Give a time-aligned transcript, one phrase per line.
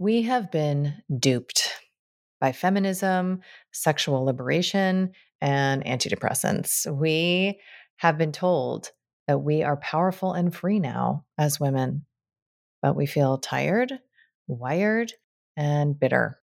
[0.00, 1.68] We have been duped
[2.40, 6.90] by feminism, sexual liberation, and antidepressants.
[6.90, 7.60] We
[7.98, 8.92] have been told
[9.28, 12.06] that we are powerful and free now as women,
[12.80, 13.92] but we feel tired,
[14.46, 15.12] wired,
[15.54, 16.40] and bitter.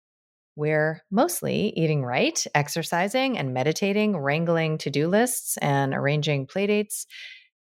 [0.58, 7.06] We're mostly eating right, exercising and meditating, wrangling to do lists, and arranging playdates.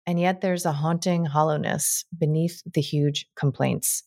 [0.09, 4.03] And yet there's a haunting hollowness beneath the huge complaints.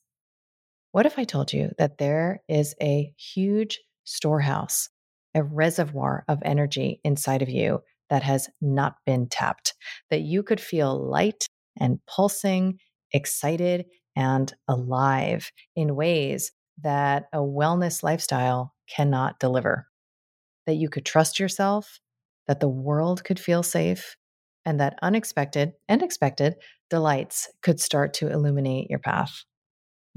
[0.97, 4.89] What if I told you that there is a huge storehouse,
[5.35, 9.75] a reservoir of energy inside of you that has not been tapped,
[10.09, 11.45] that you could feel light
[11.79, 12.79] and pulsing,
[13.11, 19.85] excited and alive in ways that a wellness lifestyle cannot deliver?
[20.65, 21.99] That you could trust yourself,
[22.47, 24.17] that the world could feel safe,
[24.65, 26.55] and that unexpected and expected
[26.89, 29.43] delights could start to illuminate your path.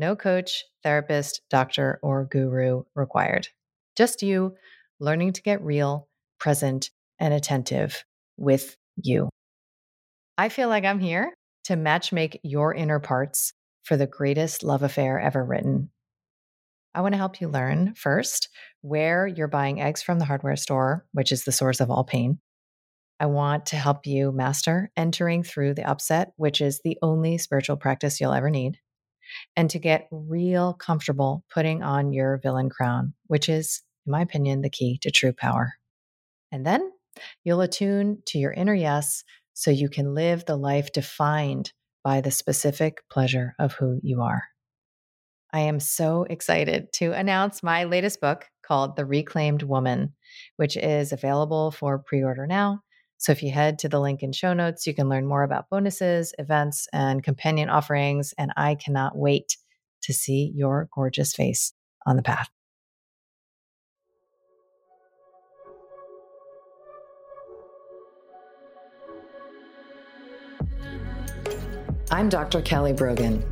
[0.00, 3.48] No coach, therapist, doctor, or guru required.
[3.98, 4.54] Just you
[4.98, 6.88] learning to get real, present,
[7.18, 8.02] and attentive
[8.38, 9.28] with you.
[10.38, 13.52] I feel like I'm here to matchmake your inner parts
[13.82, 15.90] for the greatest love affair ever written.
[16.94, 18.48] I want to help you learn first
[18.80, 22.38] where you're buying eggs from the hardware store, which is the source of all pain.
[23.20, 27.76] I want to help you master entering through the upset, which is the only spiritual
[27.76, 28.78] practice you'll ever need
[29.56, 34.62] and to get real comfortable putting on your villain crown, which is, in my opinion,
[34.62, 35.74] the key to true power.
[36.52, 36.90] And then
[37.44, 41.72] you'll attune to your inner yes so you can live the life defined
[42.02, 44.44] by the specific pleasure of who you are.
[45.52, 50.14] I am so excited to announce my latest book called The Reclaimed Woman,
[50.56, 52.82] which is available for pre order now.
[53.20, 55.68] So if you head to the link in show notes, you can learn more about
[55.68, 58.32] bonuses, events, and companion offerings.
[58.38, 59.58] And I cannot wait
[60.04, 61.74] to see your gorgeous face
[62.06, 62.48] on the path.
[72.10, 72.62] I'm Dr.
[72.62, 73.44] Kelly Brogan.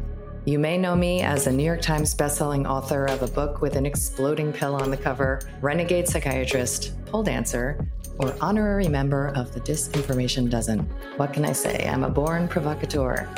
[0.46, 3.76] You may know me as a New York Times bestselling author of a book with
[3.76, 7.86] an exploding pill on the cover, renegade psychiatrist, pole dancer,
[8.18, 10.80] or honorary member of the Disinformation Dozen.
[11.16, 11.88] What can I say?
[11.88, 13.28] I'm a born provocateur.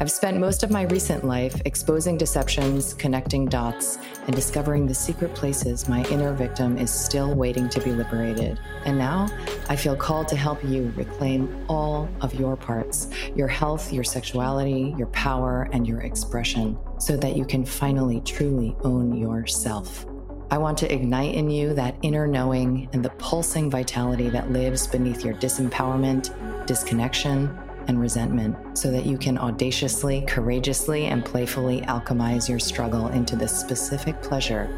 [0.00, 5.34] I've spent most of my recent life exposing deceptions, connecting dots, and discovering the secret
[5.34, 8.58] places my inner victim is still waiting to be liberated.
[8.86, 9.28] And now
[9.68, 14.94] I feel called to help you reclaim all of your parts your health, your sexuality,
[14.96, 20.06] your power, and your expression so that you can finally truly own yourself.
[20.52, 24.88] I want to ignite in you that inner knowing and the pulsing vitality that lives
[24.88, 27.56] beneath your disempowerment, disconnection,
[27.86, 33.46] and resentment so that you can audaciously, courageously, and playfully alchemize your struggle into the
[33.46, 34.68] specific pleasure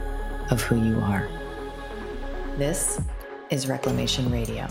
[0.51, 1.27] of who you are.
[2.59, 3.01] This
[3.49, 4.65] is Reclamation Radio,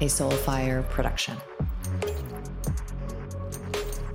[0.00, 1.36] a Soulfire production.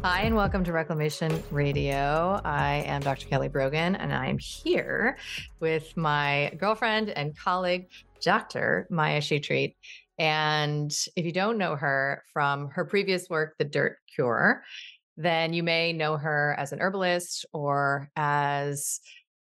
[0.04, 2.42] Hi, and welcome to Reclamation Radio.
[2.44, 3.26] I am Dr.
[3.26, 5.18] Kelly Brogan, and I am here
[5.62, 7.88] with my girlfriend and colleague,
[8.22, 8.86] Dr.
[8.90, 9.78] Maya Shetreat.
[10.20, 14.66] And if you don't know her from her previous work, The Dirt Cure,
[15.16, 19.00] then you may know her as an herbalist or as,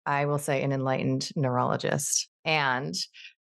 [0.06, 2.30] I will say, an enlightened neurologist.
[2.46, 2.96] And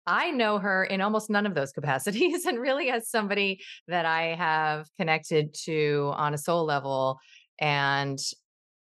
[0.07, 4.35] I know her in almost none of those capacities and really as somebody that I
[4.35, 7.19] have connected to on a soul level
[7.61, 8.19] and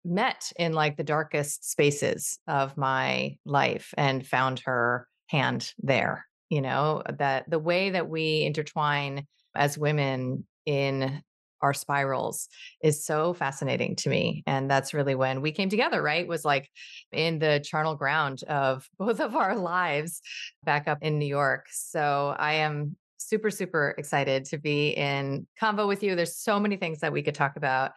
[0.03, 6.25] met in like the darkest spaces of my life and found her hand there.
[6.49, 11.21] You know, that the way that we intertwine as women in
[11.61, 12.47] our spirals
[12.83, 14.43] is so fascinating to me.
[14.47, 16.27] And that's really when we came together, right?
[16.27, 16.69] Was like
[17.11, 20.21] in the charnel ground of both of our lives
[20.63, 21.67] back up in New York.
[21.71, 26.15] So I am super, super excited to be in convo with you.
[26.15, 27.91] There's so many things that we could talk about.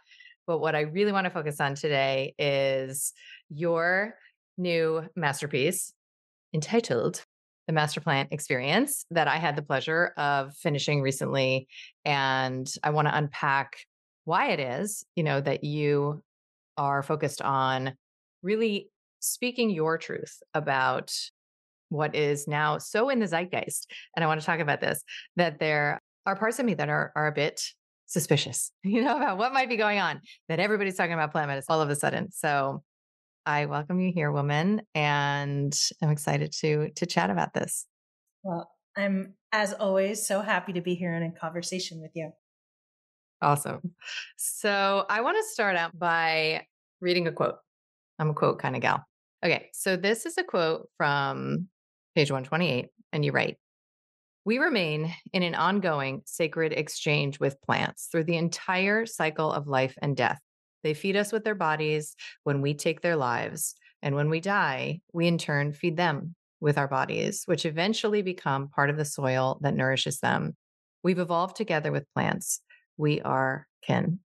[0.47, 3.13] But what I really want to focus on today is
[3.49, 4.15] your
[4.59, 5.93] new masterpiece
[6.53, 7.25] entitled
[7.67, 11.67] the master plant experience that I had the pleasure of finishing recently.
[12.05, 13.77] And I want to unpack
[14.25, 16.23] why it is, you know, that you
[16.77, 17.95] are focused on
[18.43, 18.91] really
[19.21, 21.13] speaking your truth about
[21.89, 23.91] what is now so in the zeitgeist.
[24.15, 25.03] And I want to talk about this
[25.37, 27.63] that there are parts of me that are, are a bit
[28.07, 31.73] suspicious, you know, about what might be going on, that everybody's talking about plant medicine
[31.73, 32.31] all of a sudden.
[32.31, 32.83] So
[33.47, 37.87] I welcome you here, woman, and I'm excited to to chat about this.
[38.43, 42.31] Well, I'm as always so happy to be here in a conversation with you.
[43.43, 43.95] Awesome.
[44.37, 46.67] So I want to start out by
[47.01, 47.57] reading a quote.
[48.19, 49.05] I'm a quote kind of gal.
[49.45, 51.69] Okay, so this is a quote from
[52.15, 53.59] page 128, and you write
[54.47, 59.97] We remain in an ongoing sacred exchange with plants through the entire cycle of life
[60.01, 60.41] and death.
[60.85, 62.15] They feed us with their bodies
[62.45, 66.79] when we take their lives, and when we die, we in turn feed them with
[66.79, 70.55] our bodies, which eventually become part of the soil that nourishes them.
[71.03, 72.61] We've evolved together with plants.
[72.97, 74.21] We are kin.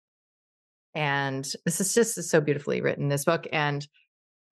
[0.95, 3.47] And this is just so beautifully written, this book.
[3.51, 3.85] And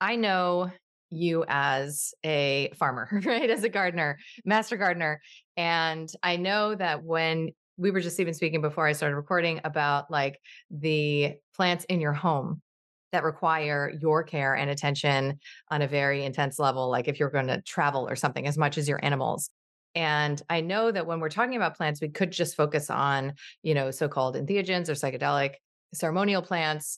[0.01, 0.71] I know
[1.09, 3.49] you as a farmer, right?
[3.49, 5.21] As a gardener, master gardener.
[5.55, 10.11] And I know that when we were just even speaking before I started recording about
[10.11, 10.39] like
[10.69, 12.61] the plants in your home
[13.11, 15.39] that require your care and attention
[15.69, 18.77] on a very intense level, like if you're going to travel or something, as much
[18.77, 19.49] as your animals.
[19.95, 23.75] And I know that when we're talking about plants, we could just focus on, you
[23.75, 25.55] know, so called entheogens or psychedelic
[25.93, 26.97] ceremonial plants.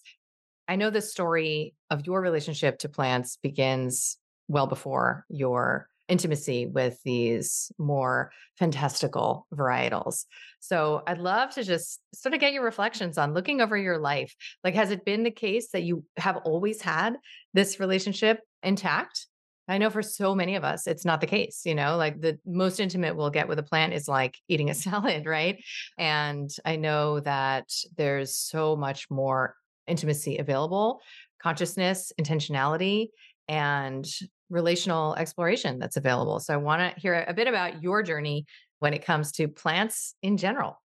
[0.67, 4.17] I know the story of your relationship to plants begins
[4.47, 10.25] well before your intimacy with these more fantastical varietals.
[10.59, 14.35] So I'd love to just sort of get your reflections on looking over your life.
[14.63, 17.15] Like, has it been the case that you have always had
[17.53, 19.27] this relationship intact?
[19.67, 21.61] I know for so many of us, it's not the case.
[21.65, 24.75] You know, like the most intimate we'll get with a plant is like eating a
[24.75, 25.63] salad, right?
[25.97, 29.55] And I know that there's so much more
[29.87, 31.01] intimacy available,
[31.41, 33.09] consciousness, intentionality,
[33.47, 34.05] and
[34.50, 36.39] relational exploration that's available.
[36.39, 38.45] So I want to hear a bit about your journey
[38.80, 40.81] when it comes to plants in general.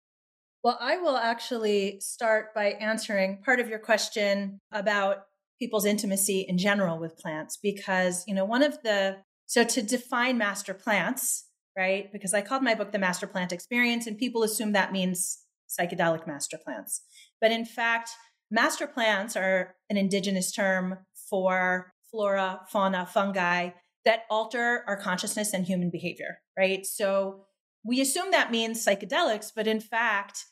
[0.63, 5.19] Well, I will actually start by answering part of your question about
[5.59, 9.17] people's intimacy in general with plants because, you know, one of the
[9.47, 11.47] so to define master plants,
[11.77, 12.13] right?
[12.13, 15.39] Because I called my book The Master Plant Experience and people assume that means
[15.69, 17.03] psychedelic master plants.
[17.41, 18.11] But in fact,
[18.51, 20.99] master plants are an indigenous term
[21.31, 23.71] for flora, fauna, fungi
[24.05, 26.87] that alter our consciousness and human behavior, right?
[26.87, 27.45] So
[27.85, 30.47] we assume that means psychedelics, but in fact,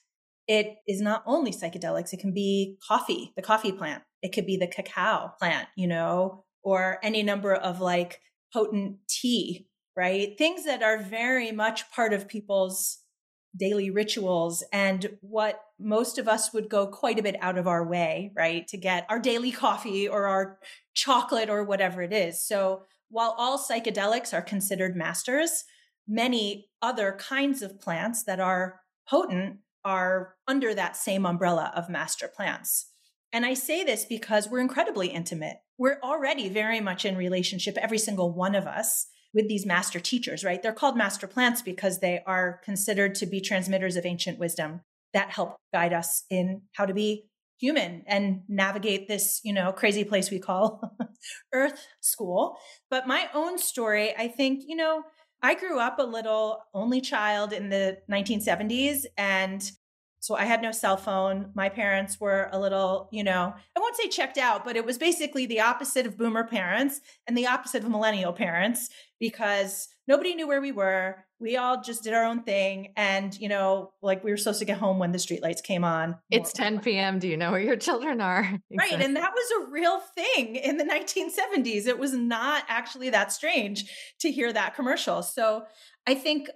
[0.47, 2.12] it is not only psychedelics.
[2.12, 4.03] It can be coffee, the coffee plant.
[4.23, 8.20] It could be the cacao plant, you know, or any number of like
[8.52, 10.37] potent tea, right?
[10.38, 12.99] Things that are very much part of people's
[13.56, 17.87] daily rituals and what most of us would go quite a bit out of our
[17.87, 18.67] way, right?
[18.69, 20.58] To get our daily coffee or our
[20.94, 22.43] chocolate or whatever it is.
[22.43, 25.64] So while all psychedelics are considered masters,
[26.08, 32.29] many other kinds of plants that are potent are under that same umbrella of master
[32.29, 32.91] plants.
[33.32, 35.59] And I say this because we're incredibly intimate.
[35.79, 40.44] We're already very much in relationship, every single one of us, with these master teachers,
[40.44, 40.62] right?
[40.62, 44.81] They're called master plants because they are considered to be transmitters of ancient wisdom
[45.12, 47.26] that help guide us in how to be
[47.58, 50.96] human and navigate this, you know, crazy place we call
[51.52, 52.56] Earth school.
[52.90, 55.02] But my own story, I think, you know,
[55.43, 59.70] I grew up a little only child in the 1970s and
[60.20, 61.52] so I had no cell phone.
[61.55, 64.99] My parents were a little, you know, I won't say checked out, but it was
[64.99, 70.46] basically the opposite of boomer parents and the opposite of millennial parents because nobody knew
[70.46, 71.24] where we were.
[71.38, 72.92] We all just did our own thing.
[72.96, 76.16] And, you know, like we were supposed to get home when the streetlights came on.
[76.30, 77.18] It's 10 p.m.
[77.18, 78.58] Do you know where your children are?
[78.76, 79.00] Right.
[79.00, 81.86] And that was a real thing in the 1970s.
[81.86, 83.85] It was not actually that strange
[84.20, 85.23] to hear that commercial.
[85.23, 85.64] So
[86.06, 86.50] I think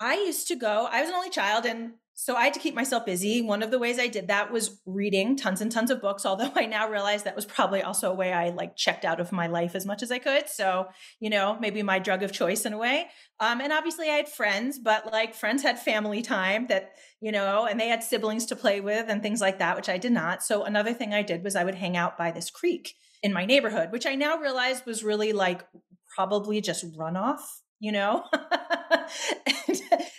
[0.00, 2.74] I used to go, I was an only child and so I had to keep
[2.74, 3.42] myself busy.
[3.42, 6.50] One of the ways I did that was reading tons and tons of books, although
[6.56, 9.48] I now realize that was probably also a way I like checked out of my
[9.48, 10.48] life as much as I could.
[10.48, 10.88] So,
[11.20, 13.08] you know, maybe my drug of choice in a way.
[13.38, 17.66] Um, and obviously I had friends, but like friends had family time that, you know,
[17.66, 20.42] and they had siblings to play with and things like that, which I did not.
[20.42, 23.44] So another thing I did was I would hang out by this creek in my
[23.44, 25.66] neighborhood, which I now realize was really like
[26.14, 27.40] probably just runoff
[27.78, 28.24] you know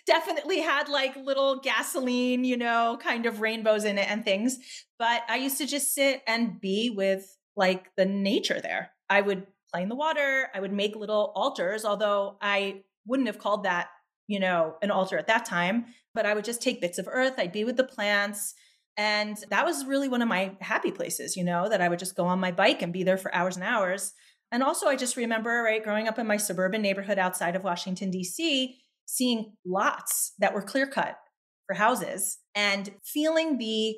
[0.08, 4.58] definitely had like little gasoline you know kind of rainbows in it and things
[4.98, 9.46] but i used to just sit and be with like the nature there i would
[9.70, 13.90] play in the water i would make little altars although i wouldn't have called that
[14.28, 15.86] you know an altar at that time
[16.16, 18.56] but i would just take bits of earth i'd be with the plants
[18.96, 22.16] and that was really one of my happy places you know that i would just
[22.16, 24.14] go on my bike and be there for hours and hours
[24.50, 28.12] and also, I just remember, right, growing up in my suburban neighborhood outside of Washington,
[28.12, 31.18] D.C., seeing lots that were clear cut
[31.66, 33.96] for houses and feeling the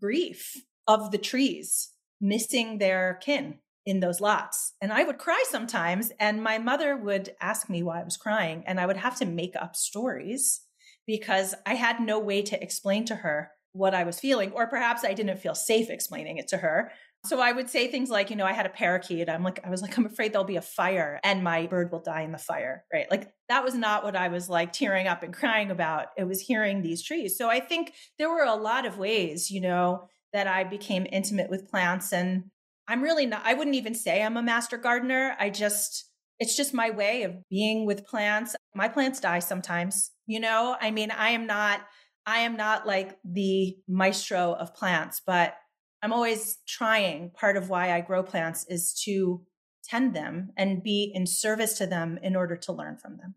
[0.00, 0.54] grief
[0.86, 1.90] of the trees
[2.20, 4.74] missing their kin in those lots.
[4.80, 8.62] And I would cry sometimes, and my mother would ask me why I was crying,
[8.66, 10.60] and I would have to make up stories
[11.06, 15.04] because I had no way to explain to her what I was feeling, or perhaps
[15.04, 16.92] I didn't feel safe explaining it to her
[17.26, 19.28] So I would say things like, you know, I had a parakeet.
[19.28, 22.00] I'm like, I was like, I'm afraid there'll be a fire and my bird will
[22.00, 23.10] die in the fire, right?
[23.10, 26.08] Like that was not what I was like tearing up and crying about.
[26.16, 27.36] It was hearing these trees.
[27.36, 31.50] So I think there were a lot of ways, you know, that I became intimate
[31.50, 32.12] with plants.
[32.12, 32.44] And
[32.88, 35.36] I'm really not, I wouldn't even say I'm a master gardener.
[35.38, 36.06] I just,
[36.38, 38.56] it's just my way of being with plants.
[38.74, 40.74] My plants die sometimes, you know?
[40.80, 41.80] I mean, I am not,
[42.24, 45.54] I am not like the maestro of plants, but
[46.02, 47.30] I'm always trying.
[47.30, 49.42] Part of why I grow plants is to
[49.84, 53.34] tend them and be in service to them in order to learn from them.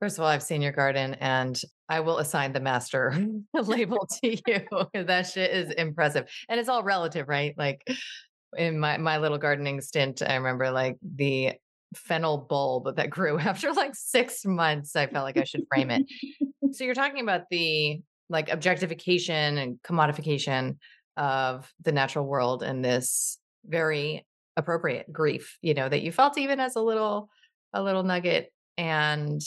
[0.00, 3.14] First of all, I've seen your garden and I will assign the master
[3.54, 5.04] label to you.
[5.04, 6.28] that shit is impressive.
[6.48, 7.54] And it's all relative, right?
[7.56, 7.86] Like
[8.56, 11.52] in my, my little gardening stint, I remember like the
[11.94, 14.96] fennel bulb that grew after like six months.
[14.96, 16.06] I felt like I should frame it.
[16.72, 20.76] so you're talking about the like objectification and commodification
[21.16, 24.26] of the natural world and this very
[24.56, 27.28] appropriate grief, you know, that you felt even as a little
[27.72, 29.40] a little nugget and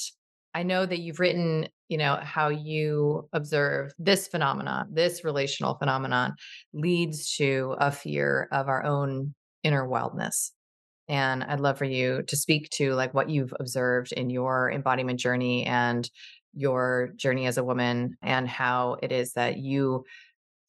[0.56, 6.34] I know that you've written, you know, how you observe this phenomenon, this relational phenomenon
[6.74, 10.54] leads to a fear of our own inner wildness.
[11.10, 15.20] And I'd love for you to speak to like what you've observed in your embodiment
[15.20, 16.10] journey and
[16.54, 20.06] your journey as a woman and how it is that you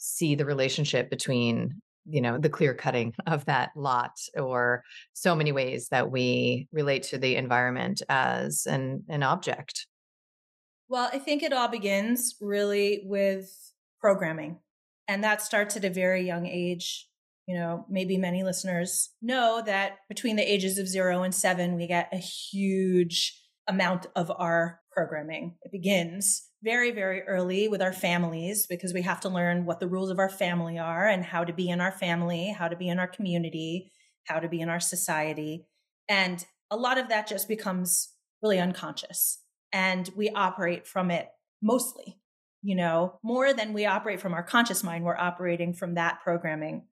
[0.06, 4.82] see the relationship between you know the clear cutting of that lot or
[5.12, 9.86] so many ways that we relate to the environment as an an object.
[10.88, 13.50] Well i think it all begins really with
[14.00, 14.58] programming
[15.08, 17.08] and that starts at a very young age.
[17.46, 21.86] You know maybe many listeners know that between the ages of 0 and 7 we
[21.86, 25.56] get a huge amount of our programming.
[25.62, 29.88] It begins very, very early with our families because we have to learn what the
[29.88, 32.88] rules of our family are and how to be in our family, how to be
[32.88, 33.90] in our community,
[34.24, 35.66] how to be in our society.
[36.08, 39.42] And a lot of that just becomes really unconscious.
[39.72, 41.28] And we operate from it
[41.62, 42.18] mostly,
[42.62, 45.04] you know, more than we operate from our conscious mind.
[45.04, 46.86] We're operating from that programming.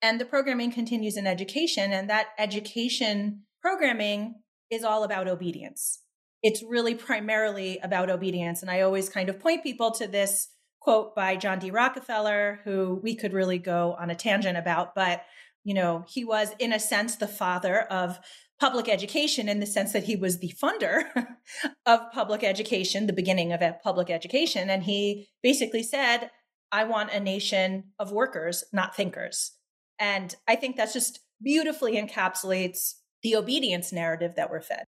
[0.00, 1.92] And the programming continues in education.
[1.92, 4.36] And that education programming
[4.70, 6.00] is all about obedience
[6.42, 8.62] it's really primarily about obedience.
[8.62, 10.48] And I always kind of point people to this
[10.80, 11.70] quote by John D.
[11.70, 15.22] Rockefeller, who we could really go on a tangent about, but
[15.64, 18.18] you know, he was in a sense the father of
[18.60, 21.04] public education in the sense that he was the funder
[21.86, 24.70] of public education, the beginning of public education.
[24.70, 26.30] And he basically said,
[26.72, 29.52] I want a nation of workers, not thinkers.
[29.98, 34.84] And I think that's just beautifully encapsulates the obedience narrative that we're fed.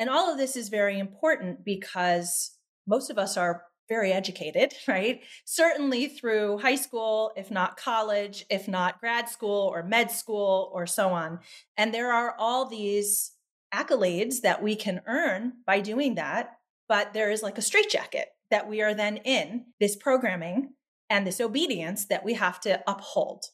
[0.00, 5.20] And all of this is very important because most of us are very educated, right?
[5.44, 10.86] Certainly through high school, if not college, if not grad school or med school or
[10.86, 11.40] so on.
[11.76, 13.32] And there are all these
[13.74, 16.56] accolades that we can earn by doing that.
[16.88, 20.70] But there is like a straitjacket that we are then in this programming
[21.08, 23.44] and this obedience that we have to uphold.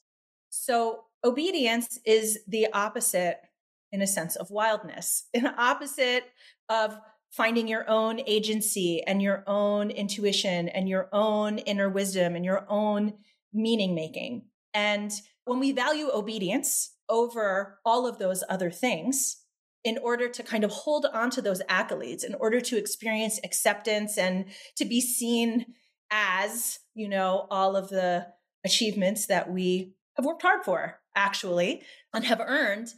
[0.49, 3.41] So, obedience is the opposite
[3.97, 6.25] in a sense of wildness, in opposite
[6.69, 6.99] of
[7.31, 12.67] finding your own agency and your own intuition and your own inner wisdom and your
[12.69, 13.15] own
[13.53, 14.45] meaning making.
[14.75, 15.11] And
[15.47, 19.39] when we value obedience over all of those other things,
[19.85, 24.19] in order to kind of hold on to those accolades, in order to experience acceptance
[24.19, 25.65] and to be seen
[26.11, 28.27] as, you know, all of the
[28.65, 32.89] achievements that we have worked hard for, actually, and have earned,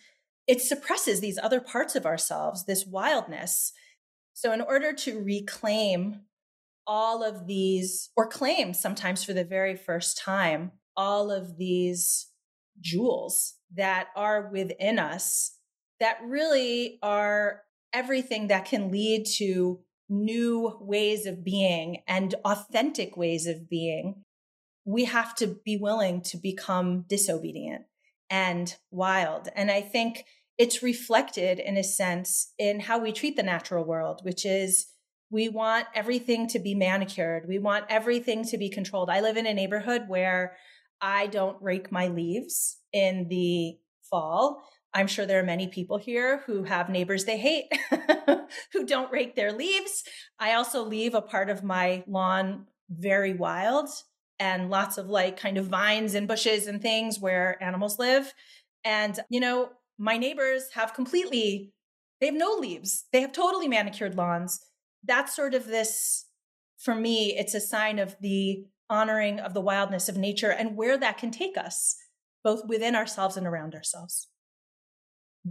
[0.48, 3.72] it suppresses these other parts of ourselves, this wildness.
[4.32, 6.22] So, in order to reclaim
[6.86, 12.28] all of these, or claim sometimes for the very first time, all of these
[12.80, 15.52] jewels that are within us
[16.00, 17.62] that really are
[17.92, 24.24] everything that can lead to new ways of being and authentic ways of being,
[24.84, 27.84] we have to be willing to become disobedient
[28.30, 29.48] and wild.
[29.54, 30.24] And I think
[30.58, 34.88] it's reflected in a sense in how we treat the natural world, which is
[35.30, 37.46] we want everything to be manicured.
[37.46, 39.10] We want everything to be controlled.
[39.10, 40.56] I live in a neighborhood where
[41.00, 43.78] I don't rake my leaves in the
[44.10, 44.62] fall.
[44.94, 47.66] I'm sure there are many people here who have neighbors they hate
[48.72, 50.02] who don't rake their leaves.
[50.40, 53.90] I also leave a part of my lawn very wild
[54.40, 58.32] and lots of like kind of vines and bushes and things where animals live.
[58.84, 61.72] And, you know, my neighbors have completely
[62.20, 64.60] they have no leaves they have totally manicured lawns
[65.04, 66.26] that's sort of this
[66.78, 70.96] for me it's a sign of the honoring of the wildness of nature and where
[70.96, 71.96] that can take us
[72.44, 74.28] both within ourselves and around ourselves.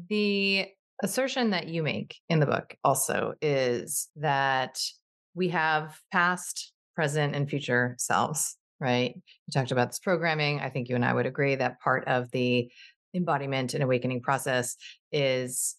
[0.10, 0.68] The
[1.04, 4.80] assertion that you make in the book also is that
[5.36, 9.14] we have past, present, and future selves, right?
[9.16, 10.60] You talked about this programming.
[10.60, 12.72] I think you and I would agree that part of the
[13.14, 14.76] embodiment and awakening process
[15.12, 15.76] is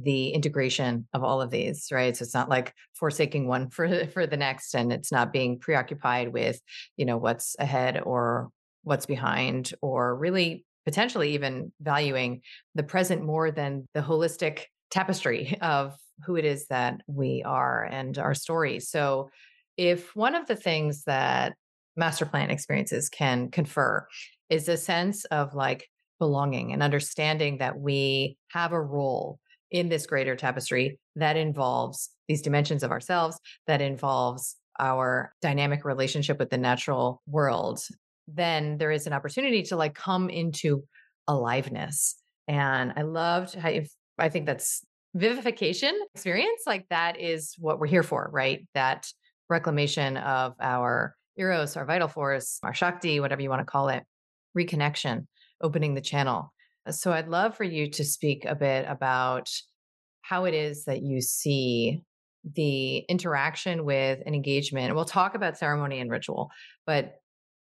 [0.00, 2.16] the integration of all of these right?
[2.16, 6.32] So it's not like forsaking one for for the next and it's not being preoccupied
[6.32, 6.60] with
[6.96, 8.50] you know what's ahead or
[8.84, 12.42] what's behind or really potentially even valuing
[12.74, 18.18] the present more than the holistic tapestry of who it is that we are and
[18.18, 18.78] our story.
[18.80, 19.30] So
[19.76, 21.54] if one of the things that
[21.96, 24.06] master plant experiences can confer
[24.50, 25.88] is a sense of like
[26.22, 29.40] belonging and understanding that we have a role
[29.72, 36.38] in this greater tapestry that involves these dimensions of ourselves, that involves our dynamic relationship
[36.38, 37.80] with the natural world,
[38.28, 40.84] then there is an opportunity to like come into
[41.26, 42.14] aliveness.
[42.46, 43.72] And I loved how
[44.16, 44.86] I think that's
[45.16, 46.62] vivification experience.
[46.68, 48.64] Like that is what we're here for, right?
[48.74, 49.08] That
[49.50, 54.04] reclamation of our eros, our vital force, our shakti, whatever you want to call it,
[54.56, 55.26] reconnection,
[55.62, 56.52] opening the channel.
[56.86, 59.48] Uh, so I'd love for you to speak a bit about
[60.22, 62.02] how it is that you see
[62.44, 64.94] the interaction with an engagement.
[64.94, 66.50] We'll talk about ceremony and ritual,
[66.86, 67.14] but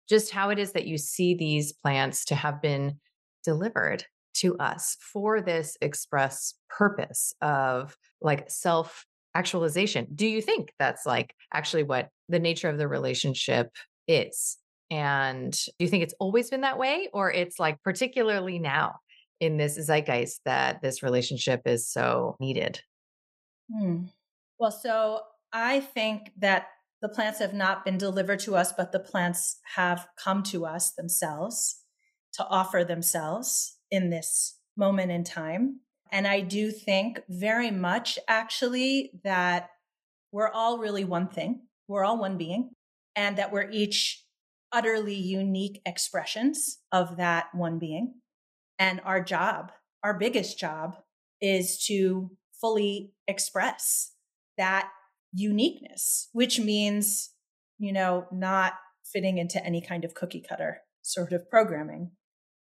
[0.08, 2.99] just how it is that you see these plants to have been
[3.44, 10.06] delivered to us for this express purpose of like self actualization.
[10.14, 13.70] Do you think that's like actually what the nature of the relationship
[14.08, 14.58] is?
[14.92, 18.96] And do you think it's always been that way or it's like particularly now
[19.40, 22.78] in this zeitgeist that this relationship is so needed?
[23.75, 24.04] Hmm.
[24.58, 25.20] Well, so
[25.50, 26.66] I think that
[27.00, 30.92] the plants have not been delivered to us, but the plants have come to us
[30.92, 31.82] themselves
[32.34, 35.80] to offer themselves in this moment in time.
[36.11, 39.70] And I do think very much actually that
[40.33, 41.62] we're all really one thing.
[41.88, 42.72] We're all one being
[43.16, 44.21] and that we're each
[44.72, 48.14] utterly unique expressions of that one being.
[48.78, 50.96] And our job, our biggest job
[51.40, 52.30] is to
[52.61, 54.12] fully express
[54.56, 54.90] that
[55.32, 57.30] uniqueness, which means,
[57.78, 62.12] you know, not fitting into any kind of cookie cutter sort of programming.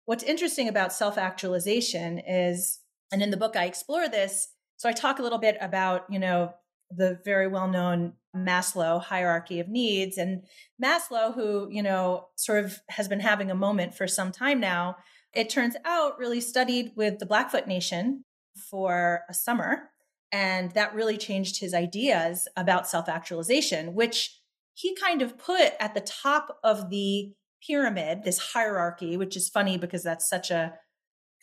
[0.05, 2.79] What's interesting about self actualization is,
[3.11, 4.49] and in the book I explore this.
[4.77, 6.53] So I talk a little bit about, you know,
[6.91, 10.17] the very well known Maslow hierarchy of needs.
[10.17, 10.43] And
[10.83, 14.97] Maslow, who, you know, sort of has been having a moment for some time now,
[15.33, 18.23] it turns out really studied with the Blackfoot Nation
[18.69, 19.89] for a summer.
[20.31, 24.39] And that really changed his ideas about self actualization, which
[24.73, 27.33] he kind of put at the top of the
[27.65, 30.73] pyramid, this hierarchy, which is funny because that's such a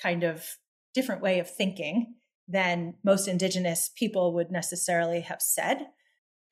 [0.03, 0.45] kind of
[0.93, 2.15] different way of thinking
[2.49, 5.87] than most indigenous people would necessarily have said.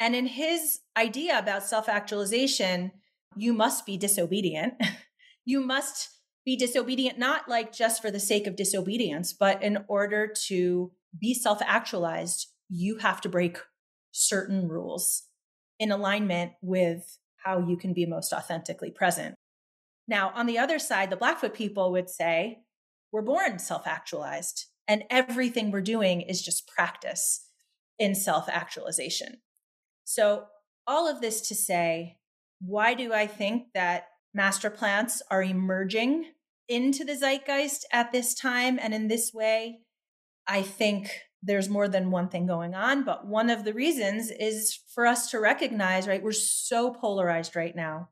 [0.00, 2.92] And in his idea about self actualization,
[3.36, 4.74] you must be disobedient.
[5.44, 6.10] you must
[6.44, 11.34] be disobedient, not like just for the sake of disobedience, but in order to be
[11.34, 13.58] self actualized, you have to break
[14.12, 15.24] certain rules
[15.78, 19.34] in alignment with how you can be most authentically present.
[20.06, 22.60] Now, on the other side, the Blackfoot people would say,
[23.12, 27.46] we're born self actualized, and everything we're doing is just practice
[27.98, 29.38] in self actualization.
[30.10, 30.46] So,
[30.86, 32.16] all of this to say,
[32.62, 36.32] why do I think that master plants are emerging
[36.66, 39.80] into the zeitgeist at this time and in this way?
[40.46, 41.10] I think
[41.42, 45.30] there's more than one thing going on, but one of the reasons is for us
[45.32, 46.22] to recognize, right?
[46.22, 48.08] We're so polarized right now.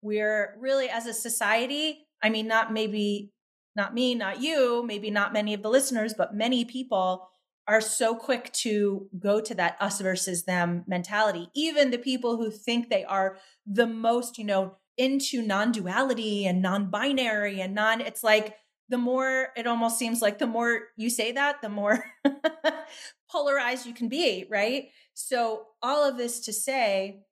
[0.00, 3.32] We're really, as a society, I mean, not maybe,
[3.76, 7.28] not me, not you, maybe not many of the listeners, but many people
[7.66, 11.48] are so quick to go to that us versus them mentality.
[11.54, 16.62] Even the people who think they are the most, you know, into non duality and
[16.62, 18.56] non binary and non, it's like
[18.88, 22.04] the more it almost seems like the more you say that, the more
[23.30, 24.88] polarized you can be, right?
[25.14, 27.22] So, all of this to say,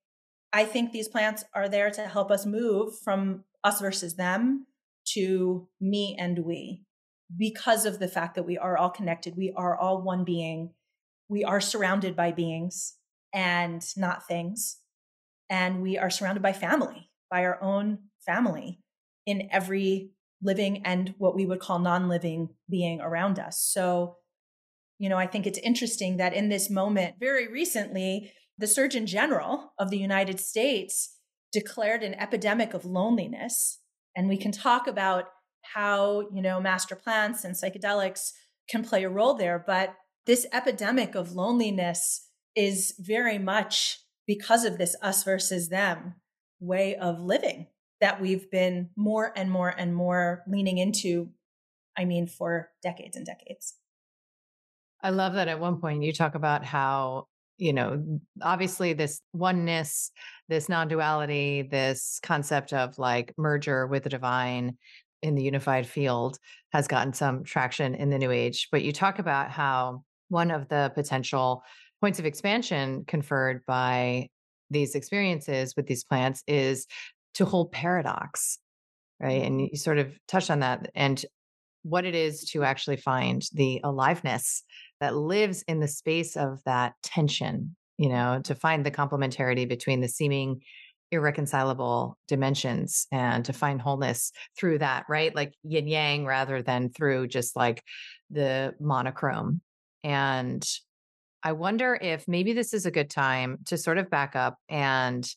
[0.53, 4.66] I think these plants are there to help us move from us versus them
[5.05, 6.83] to me and we
[7.37, 9.37] because of the fact that we are all connected.
[9.37, 10.71] We are all one being.
[11.29, 12.95] We are surrounded by beings
[13.33, 14.79] and not things.
[15.49, 18.81] And we are surrounded by family, by our own family
[19.27, 20.11] in every
[20.42, 23.61] living and what we would call non living being around us.
[23.61, 24.16] So,
[24.99, 29.73] you know, I think it's interesting that in this moment, very recently, the Surgeon General
[29.79, 31.16] of the United States
[31.53, 33.79] declared an epidemic of loneliness.
[34.16, 35.27] And we can talk about
[35.75, 38.33] how, you know, master plants and psychedelics
[38.69, 39.63] can play a role there.
[39.65, 39.95] But
[40.27, 46.15] this epidemic of loneliness is very much because of this us versus them
[46.61, 47.67] way of living
[48.01, 51.31] that we've been more and more and more leaning into,
[51.97, 53.75] I mean, for decades and decades.
[55.03, 57.27] I love that at one point you talk about how,
[57.59, 60.11] you know, obviously this oneness,
[60.49, 64.77] this non duality, this concept of like merger with the divine
[65.23, 66.39] in the unified field
[66.73, 68.69] has gotten some traction in the new age.
[68.71, 71.63] But you talk about how one of the potential
[72.01, 74.29] points of expansion conferred by
[74.71, 76.87] these experiences with these plants is
[77.35, 78.59] to hold paradox,
[79.21, 79.43] right?
[79.43, 79.69] And mm-hmm.
[79.73, 81.25] you sort of touched on that and
[81.83, 84.63] what it is to actually find the aliveness
[85.01, 90.01] that lives in the space of that tension, you know, to find the complementarity between
[90.01, 90.61] the seeming
[91.12, 95.35] irreconcilable dimensions and to find wholeness through that, right?
[95.37, 97.85] Like yin yang rather than through just like
[98.31, 99.61] the monochrome.
[100.03, 100.66] And
[101.44, 105.29] I wonder if maybe this is a good time to sort of back up and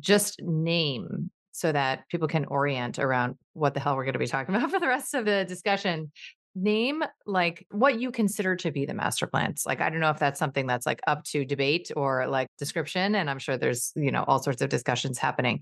[0.00, 4.26] just name so that people can orient around what the hell we're going to be
[4.26, 6.12] talking about for the rest of the discussion.
[6.58, 9.66] Name like what you consider to be the master plants.
[9.66, 13.14] Like, I don't know if that's something that's like up to debate or like description.
[13.14, 15.60] And I'm sure there's, you know, all sorts of discussions happening.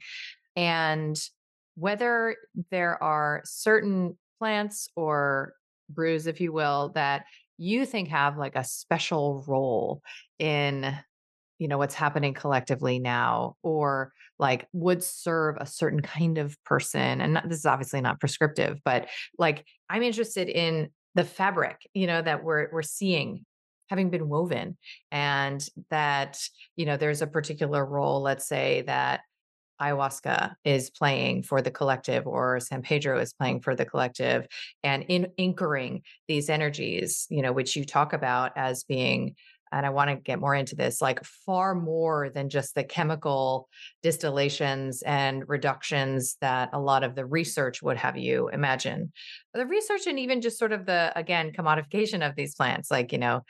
[0.55, 1.21] And
[1.75, 2.37] whether
[2.71, 5.55] there are certain plants or
[5.91, 7.25] brews, if you will, that
[7.59, 10.01] you think have like a special role
[10.39, 10.97] in
[11.59, 17.21] you know what's happening collectively now or like would serve a certain kind of person
[17.21, 22.07] and not, this is obviously not prescriptive but like i'm interested in the fabric you
[22.07, 23.45] know that we're we're seeing
[23.89, 24.77] having been woven
[25.13, 26.41] and that
[26.77, 29.21] you know there's a particular role let's say that
[29.81, 34.47] ayahuasca is playing for the collective or San Pedro is playing for the collective
[34.83, 39.35] and in anchoring these energies, you know, which you talk about as being
[39.75, 43.69] and I want to get more into this, like far more than just the chemical
[44.03, 49.13] distillations and reductions that a lot of the research would have you imagine.
[49.53, 53.19] The research and even just sort of the, again, commodification of these plants, like, you
[53.19, 53.43] know,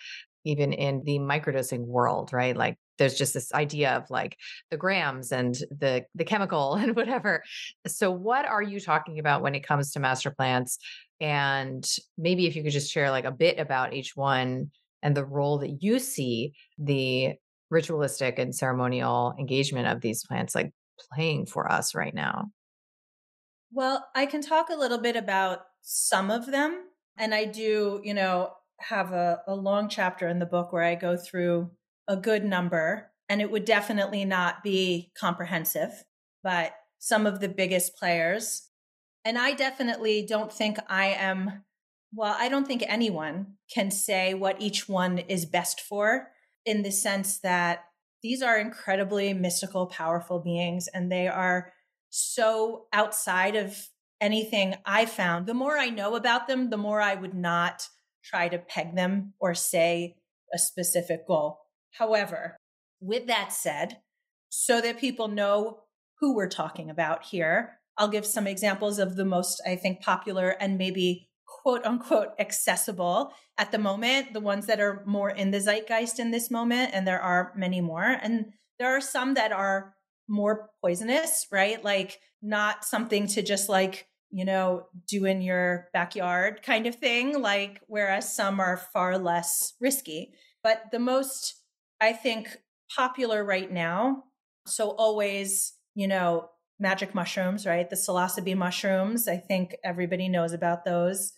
[0.45, 2.57] even in the microdosing world, right?
[2.57, 4.37] Like there's just this idea of like
[4.71, 7.43] the grams and the the chemical and whatever.
[7.87, 10.79] So what are you talking about when it comes to master plants?
[11.21, 14.71] And maybe if you could just share like a bit about each one
[15.05, 17.35] and the role that you see the
[17.71, 20.73] ritualistic and ceremonial engagement of these plants like
[21.13, 22.47] playing for us right now.
[23.71, 26.85] Well, I can talk a little bit about some of them.
[27.19, 30.95] And I do, you know, have a, a long chapter in the book where I
[30.95, 31.71] go through
[32.09, 36.05] a good number, and it would definitely not be comprehensive,
[36.43, 38.69] but some of the biggest players.
[39.25, 41.65] And I definitely don't think I am,
[42.15, 46.29] well, I don't think anyone can say what each one is best for
[46.65, 47.85] in the sense that
[48.23, 51.73] these are incredibly mystical, powerful beings, and they are
[52.09, 53.89] so outside of
[54.21, 55.47] anything I found.
[55.47, 57.89] The more I know about them, the more I would not
[58.25, 60.17] try to peg them or say
[60.55, 61.61] a specific goal.
[61.93, 62.57] However,
[63.01, 63.99] with that said,
[64.49, 65.81] so that people know
[66.21, 70.51] who we're talking about here, I'll give some examples of the most, I think, popular
[70.61, 71.29] and maybe
[71.65, 76.31] quote unquote accessible at the moment, the ones that are more in the zeitgeist in
[76.31, 76.91] this moment.
[76.93, 78.05] And there are many more.
[78.05, 79.95] And there are some that are
[80.29, 81.83] more poisonous, right?
[81.83, 87.41] Like not something to just like you know, do in your backyard kind of thing,
[87.41, 90.35] like, whereas some are far less risky.
[90.61, 91.55] But the most,
[92.01, 92.49] I think,
[92.97, 94.25] popular right now,
[94.67, 96.49] so always, you know,
[96.81, 97.89] magic mushrooms, right?
[97.89, 101.35] The psilocybe mushrooms, I think everybody knows about those.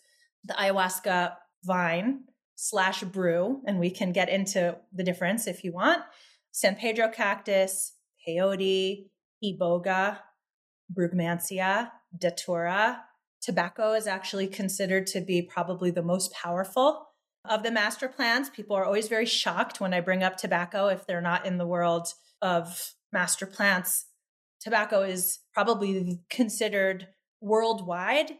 [0.46, 6.02] The ayahuasca vine slash brew, and we can get into the difference if you want.
[6.52, 7.92] San Pedro cactus,
[8.26, 9.08] peyote,
[9.44, 10.18] iboga,
[10.92, 13.02] brugmansia, datura.
[13.42, 17.08] Tobacco is actually considered to be probably the most powerful
[17.44, 18.48] of the master plants.
[18.48, 21.66] People are always very shocked when I bring up tobacco if they're not in the
[21.66, 22.08] world
[22.42, 24.06] of master plants.
[24.60, 27.08] Tobacco is probably considered
[27.40, 28.32] worldwide.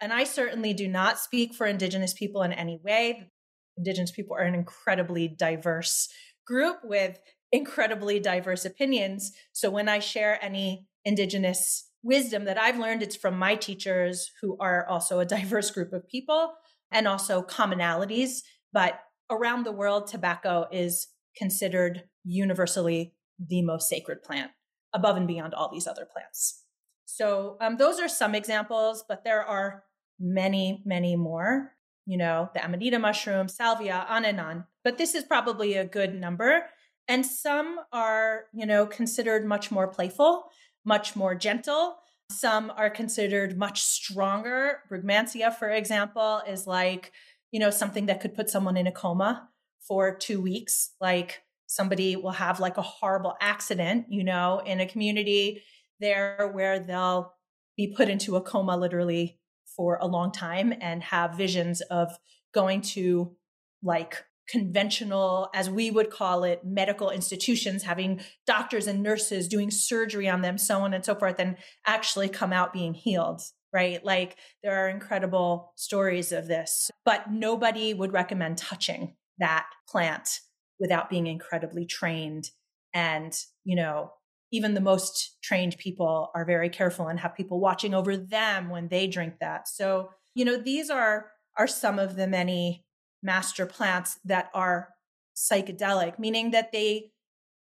[0.00, 3.30] And I certainly do not speak for Indigenous people in any way.
[3.76, 6.08] Indigenous people are an incredibly diverse
[6.46, 7.18] group with
[7.52, 9.32] incredibly diverse opinions.
[9.52, 13.02] So when I share any Indigenous wisdom that I've learned.
[13.02, 16.52] It's from my teachers who are also a diverse group of people
[16.90, 18.40] and also commonalities.
[18.72, 24.50] But around the world, tobacco is considered universally the most sacred plant
[24.92, 26.64] above and beyond all these other plants.
[27.04, 29.84] So um, those are some examples, but there are
[30.20, 31.72] many, many more.
[32.06, 34.64] You know, the Amanita mushroom, salvia, on and on.
[34.82, 36.64] But this is probably a good number.
[37.06, 40.44] And some are, you know, considered much more playful,
[40.84, 41.96] much more gentle.
[42.30, 44.80] Some are considered much stronger.
[44.90, 47.12] Brugmansia, for example, is like,
[47.50, 49.48] you know, something that could put someone in a coma
[49.86, 50.94] for two weeks.
[51.00, 55.62] Like somebody will have like a horrible accident, you know, in a community
[56.00, 57.34] there where they'll
[57.76, 59.38] be put into a coma literally
[59.78, 62.18] for a long time and have visions of
[62.52, 63.34] going to
[63.82, 70.28] like conventional, as we would call it, medical institutions, having doctors and nurses doing surgery
[70.28, 73.40] on them, so on and so forth, and actually come out being healed,
[73.72, 74.04] right?
[74.04, 80.40] Like there are incredible stories of this, but nobody would recommend touching that plant
[80.80, 82.50] without being incredibly trained.
[82.94, 83.32] And,
[83.64, 84.12] you know,
[84.50, 88.88] even the most trained people are very careful and have people watching over them when
[88.88, 89.68] they drink that.
[89.68, 92.84] So, you know, these are are some of the many
[93.22, 94.90] master plants that are
[95.36, 97.10] psychedelic, meaning that they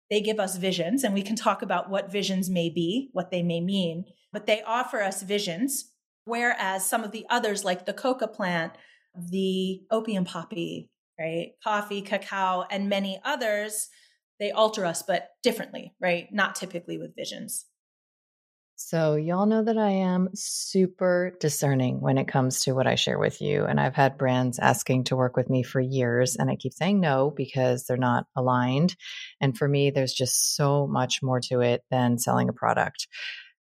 [0.10, 3.43] they give us visions and we can talk about what visions may be, what they
[3.43, 5.91] may mean, but they offer us visions
[6.28, 8.73] whereas some of the others like the coca plant,
[9.15, 11.52] the opium poppy, right?
[11.63, 13.88] Coffee, cacao, and many others,
[14.39, 16.28] they alter us, but differently, right?
[16.32, 17.65] Not typically with visions.
[18.80, 23.17] So, y'all know that I am super discerning when it comes to what I share
[23.17, 23.65] with you.
[23.65, 27.00] And I've had brands asking to work with me for years, and I keep saying
[27.00, 28.95] no because they're not aligned.
[29.41, 33.08] And for me, there's just so much more to it than selling a product.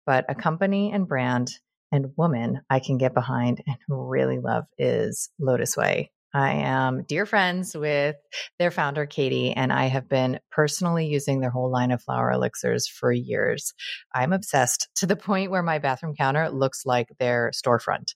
[0.07, 1.51] But a company and brand
[1.93, 6.11] and woman I can get behind and really love is Lotus Wei.
[6.35, 8.17] I am dear friends with
[8.59, 12.89] their founder, Katie, and I have been personally using their whole line of flower elixirs
[12.89, 13.75] for years.
[14.15, 18.15] I'm obsessed to the point where my bathroom counter looks like their storefront.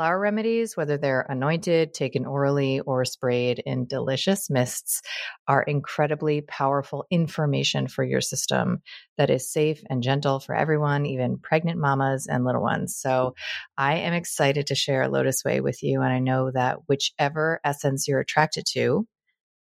[0.00, 5.02] Flower remedies, whether they're anointed, taken orally, or sprayed in delicious mists,
[5.46, 8.78] are incredibly powerful information for your system
[9.18, 12.96] that is safe and gentle for everyone, even pregnant mamas and little ones.
[12.96, 13.34] So
[13.76, 16.00] I am excited to share Lotus Wei with you.
[16.00, 19.06] And I know that whichever essence you're attracted to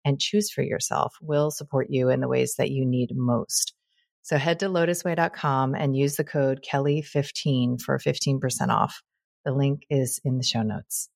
[0.05, 3.73] and choose for yourself will support you in the ways that you need most.
[4.21, 9.01] So head to lotuswei.com and use the code Kelly15 for 15% off.
[9.47, 11.09] The link is in the show notes.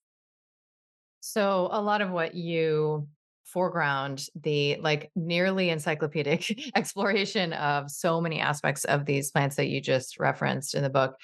[1.19, 3.07] So, a lot of what you
[3.51, 9.81] foreground the like nearly encyclopedic exploration of so many aspects of these plants that you
[9.81, 11.15] just referenced in the book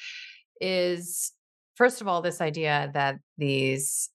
[0.60, 1.32] is
[1.76, 4.10] first of all this idea that these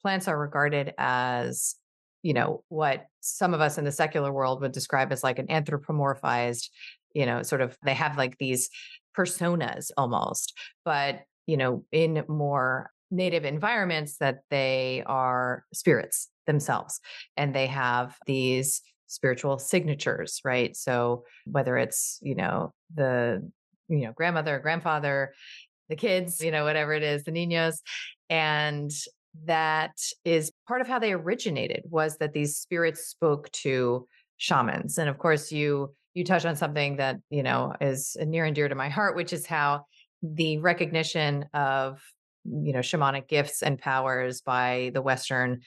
[0.00, 1.74] plants are regarded as
[2.22, 5.48] you know what some of us in the secular world would describe as like an
[5.48, 6.70] anthropomorphized
[7.12, 8.70] you know sort of they have like these
[9.14, 17.00] personas almost but you know, in more native environments that they are spirits themselves
[17.36, 20.76] and they have these spiritual signatures, right?
[20.76, 23.50] So whether it's, you know, the,
[23.88, 25.34] you know, grandmother, grandfather,
[25.88, 27.78] the kids, you know, whatever it is, the niños.
[28.28, 28.92] And
[29.44, 34.98] that is part of how they originated was that these spirits spoke to shamans.
[34.98, 38.68] And of course, you you touch on something that, you know, is near and dear
[38.68, 39.86] to my heart, which is how
[40.22, 42.00] the recognition of
[42.44, 45.60] you know shamanic gifts and powers by the western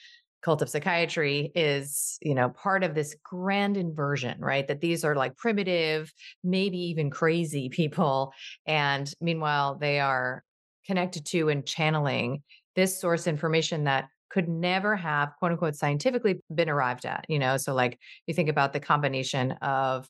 [0.43, 4.67] cult of psychiatry is you know part of this grand inversion right?
[4.67, 6.11] That these are like primitive
[6.43, 8.33] maybe even crazy people
[8.65, 10.43] and meanwhile they are
[10.85, 12.43] connected to and channeling
[12.75, 17.57] this source information that could never have quote unquote scientifically been arrived at you know?
[17.57, 20.07] So like you think about the combination of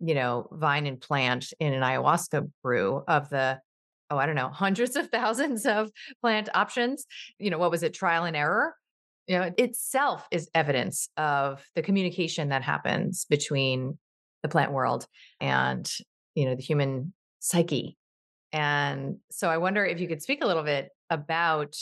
[0.00, 3.60] you know vine and plant in an ayahuasca brew of the
[4.10, 7.06] oh, I don't know, hundreds of thousands of plant options.
[7.38, 8.74] You know, what was it, trial and error?
[9.26, 13.98] You know, itself is evidence of the communication that happens between
[14.42, 15.06] the plant world
[15.40, 15.90] and,
[16.34, 17.96] you know, the human psyche.
[18.52, 21.76] And so I wonder if you could speak a little bit about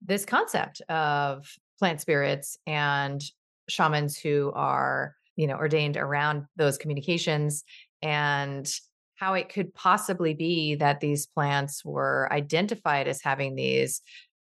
[0.00, 3.22] this concept of plant spirits and
[3.68, 7.64] shamans who are, you know, ordained around those communications
[8.00, 8.70] and
[9.16, 14.02] how it could possibly be that these plants were identified as having these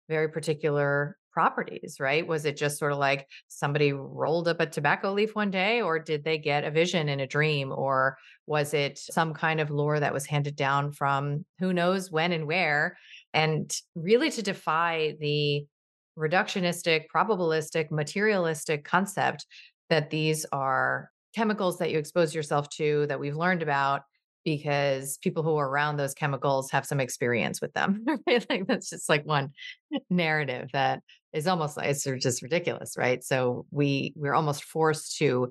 [0.08, 2.26] very particular properties, right?
[2.26, 5.98] Was it just sort of like somebody rolled up a tobacco leaf one day, or
[5.98, 10.00] did they get a vision in a dream, or was it some kind of lore
[10.00, 12.96] that was handed down from who knows when and where?
[13.32, 15.66] And really to defy the
[16.18, 19.46] reductionistic, probabilistic, materialistic concept
[19.88, 24.02] that these are chemicals that you expose yourself to that we've learned about
[24.44, 28.04] because people who are around those chemicals have some experience with them.
[28.26, 28.46] Right?
[28.48, 29.50] Like that's just like one
[30.08, 31.00] narrative that
[31.32, 33.22] is almost like it's just ridiculous, right?
[33.22, 35.50] So we we're almost forced to,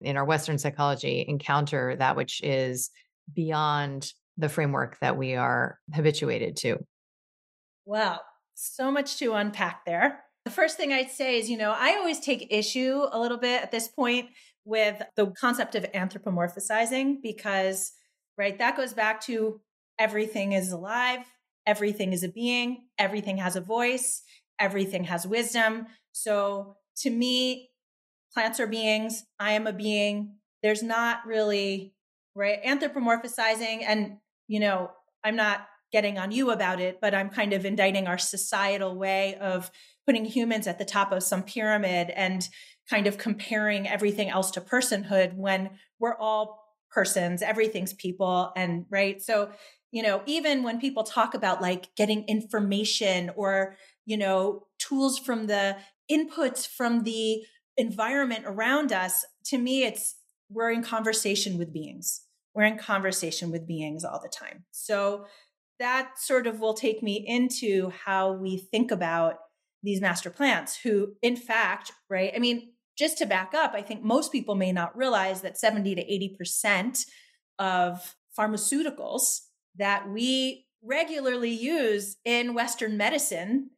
[0.00, 2.90] in our Western psychology, encounter that which is
[3.32, 6.78] beyond the framework that we are habituated to.
[7.84, 8.20] Wow,
[8.54, 10.20] so much to unpack there.
[10.44, 13.62] The first thing I'd say is, you know, I always take issue a little bit
[13.62, 14.28] at this point
[14.64, 17.92] with the concept of anthropomorphizing because,
[18.42, 19.60] right, that goes back to
[19.98, 21.20] everything is alive,
[21.64, 24.22] everything is a being, everything has a voice,
[24.58, 25.86] everything has wisdom.
[26.10, 27.70] So to me,
[28.34, 30.36] plants are beings, I am a being.
[30.62, 31.94] There's not really,
[32.34, 33.84] right, anthropomorphizing.
[33.86, 34.90] And, you know,
[35.22, 39.36] I'm not getting on you about it, but I'm kind of indicting our societal way
[39.36, 39.70] of
[40.04, 42.48] putting humans at the top of some pyramid and
[42.90, 46.61] kind of comparing everything else to personhood when we're all
[46.92, 48.52] persons, everything's people.
[48.56, 49.20] And right.
[49.20, 49.50] So,
[49.90, 53.76] you know, even when people talk about like getting information or,
[54.06, 55.76] you know, tools from the
[56.10, 57.44] inputs from the
[57.76, 60.16] environment around us, to me, it's
[60.48, 62.22] we're in conversation with beings.
[62.54, 64.64] We're in conversation with beings all the time.
[64.70, 65.24] So
[65.78, 69.36] that sort of will take me into how we think about
[69.82, 74.02] these master plants who in fact right i mean just to back up i think
[74.02, 77.04] most people may not realize that 70 to 80%
[77.58, 79.40] of pharmaceuticals
[79.76, 83.70] that we regularly use in western medicine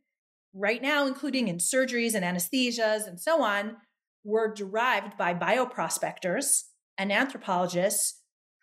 [0.55, 3.77] right now including in surgeries and anesthesias and so on
[4.25, 6.63] were derived by bioprospectors
[6.97, 8.21] and anthropologists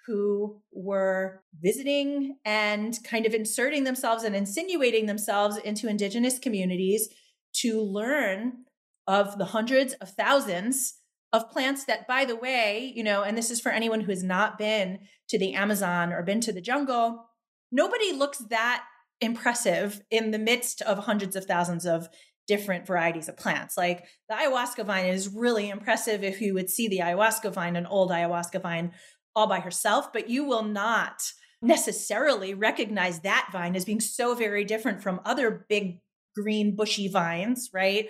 [0.07, 7.07] who were visiting and kind of inserting themselves and insinuating themselves into indigenous communities
[7.53, 8.65] to learn
[9.11, 10.93] of the hundreds of thousands
[11.33, 14.23] of plants that, by the way, you know, and this is for anyone who has
[14.23, 17.25] not been to the Amazon or been to the jungle,
[17.73, 18.85] nobody looks that
[19.19, 22.07] impressive in the midst of hundreds of thousands of
[22.47, 23.75] different varieties of plants.
[23.75, 27.87] Like the ayahuasca vine is really impressive if you would see the ayahuasca vine, an
[27.87, 28.93] old ayahuasca vine,
[29.35, 31.21] all by herself, but you will not
[31.61, 35.99] necessarily recognize that vine as being so very different from other big
[36.33, 38.09] green bushy vines, right?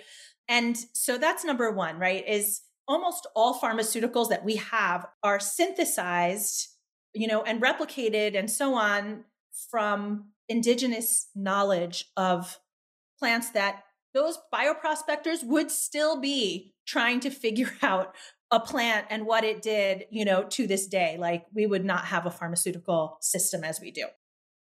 [0.52, 2.28] And so that's number one, right?
[2.28, 6.68] Is almost all pharmaceuticals that we have are synthesized,
[7.14, 9.24] you know, and replicated and so on
[9.70, 12.58] from indigenous knowledge of
[13.18, 18.14] plants that those bioprospectors would still be trying to figure out
[18.50, 21.16] a plant and what it did, you know, to this day.
[21.18, 24.04] Like we would not have a pharmaceutical system as we do.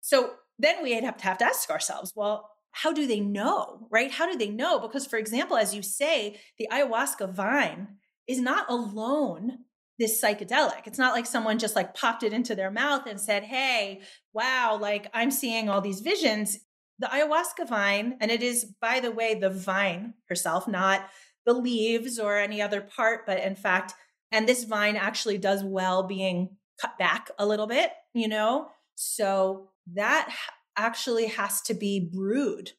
[0.01, 4.11] So then we'd have to have to ask ourselves, well, how do they know, right?
[4.11, 4.79] How do they know?
[4.79, 7.89] Because, for example, as you say, the ayahuasca vine
[8.27, 9.59] is not alone
[9.99, 10.87] this psychedelic.
[10.87, 14.01] It's not like someone just like popped it into their mouth and said, Hey,
[14.33, 16.59] wow, like I'm seeing all these visions.
[16.99, 21.07] The ayahuasca vine, and it is, by the way, the vine herself, not
[21.45, 23.95] the leaves or any other part, but in fact,
[24.31, 28.69] and this vine actually does well being cut back a little bit, you know?
[28.95, 30.33] So that
[30.77, 32.73] actually has to be brewed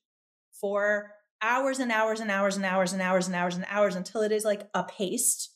[0.59, 4.21] for hours and hours and hours and hours and hours and hours and hours until
[4.21, 5.51] it is like a paste.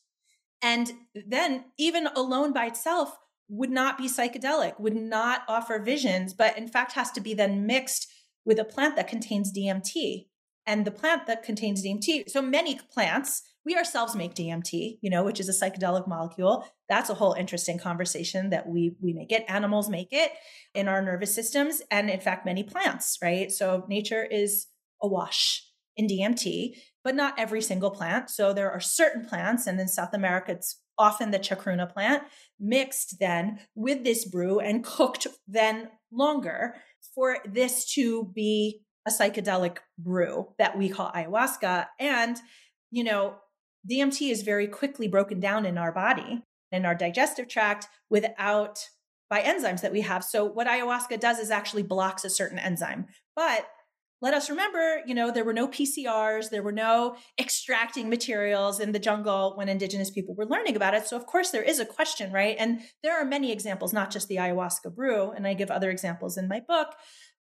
[0.62, 3.15] And then, even alone by itself,
[3.50, 7.65] would not be psychedelic, would not offer visions, but in fact has to be then
[7.65, 8.08] mixed
[8.45, 10.26] with a plant that contains DMT
[10.67, 12.30] and the plant that contains DMT.
[12.30, 16.65] So many plants we ourselves make DMT, you know, which is a psychedelic molecule.
[16.88, 19.43] That's a whole interesting conversation that we we make it.
[19.49, 20.32] Animals make it
[20.73, 23.51] in our nervous systems, and in fact, many plants, right?
[23.51, 24.67] So nature is
[25.01, 25.65] awash
[25.97, 28.30] in DMT, but not every single plant.
[28.30, 32.23] So there are certain plants, and in South America, it's often the chacruna plant
[32.60, 36.75] mixed then with this brew and cooked then longer
[37.13, 41.88] for this to be a psychedelic brew that we call ayahuasca.
[42.00, 42.38] And,
[42.91, 43.36] you know,
[43.89, 48.80] DMT is very quickly broken down in our body, in our digestive tract, without
[49.30, 50.24] by enzymes that we have.
[50.24, 53.08] So what ayahuasca does is actually blocks a certain enzyme.
[53.36, 53.67] But
[54.19, 58.92] let us remember, you know, there were no PCRs, there were no extracting materials in
[58.92, 61.08] the jungle when indigenous people were learning about it.
[61.08, 62.56] So of course there is a question, right?
[62.58, 66.36] And there are many examples, not just the ayahuasca brew, and I give other examples
[66.38, 66.88] in my book,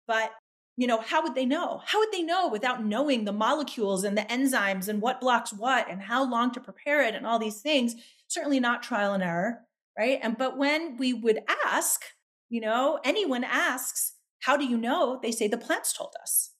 [0.06, 0.32] but
[0.76, 1.80] you know, how would they know?
[1.86, 5.90] How would they know without knowing the molecules and the enzymes and what blocks what
[5.90, 7.94] and how long to prepare it and all these things?
[8.28, 9.60] Certainly not trial and error,
[9.98, 10.18] right?
[10.22, 12.02] And but when we would ask,
[12.50, 15.18] you know, anyone asks, how do you know?
[15.22, 16.50] They say the plants told us.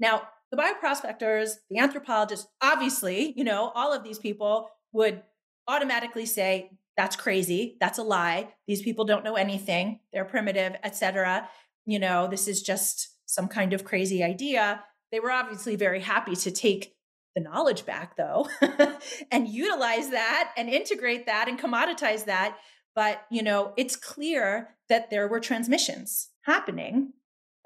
[0.00, 5.22] Now, the bioprospectors, the anthropologists, obviously, you know, all of these people would
[5.66, 7.76] automatically say that's crazy.
[7.80, 8.54] That's a lie.
[8.66, 10.00] These people don't know anything.
[10.12, 11.48] They're primitive, etc.
[11.84, 14.82] You know, this is just some kind of crazy idea.
[15.12, 16.94] They were obviously very happy to take
[17.36, 18.48] the knowledge back though
[19.30, 22.56] and utilize that and integrate that and commoditize that.
[22.96, 27.12] But, you know, it's clear that there were transmissions happening,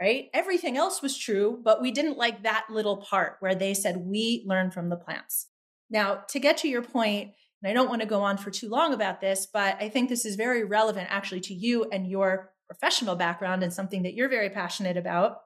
[0.00, 0.28] right?
[0.34, 4.44] Everything else was true, but we didn't like that little part where they said, we
[4.46, 5.46] learn from the plants.
[5.88, 7.32] Now, to get to your point,
[7.62, 10.08] and I don't want to go on for too long about this, but I think
[10.08, 14.28] this is very relevant actually to you and your professional background and something that you're
[14.28, 15.38] very passionate about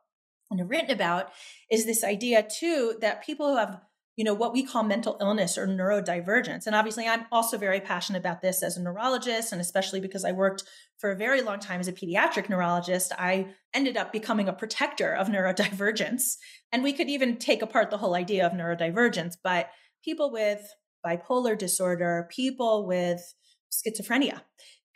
[0.51, 1.31] and written about
[1.71, 3.81] is this idea too that people who have
[4.17, 8.19] you know what we call mental illness or neurodivergence and obviously i'm also very passionate
[8.19, 10.65] about this as a neurologist and especially because i worked
[10.99, 15.13] for a very long time as a pediatric neurologist i ended up becoming a protector
[15.13, 16.37] of neurodivergence.
[16.73, 19.69] And we could even take apart the whole idea of neurodivergence but
[20.05, 20.63] people with
[21.05, 23.35] bipolar disorder people with
[23.71, 24.41] schizophrenia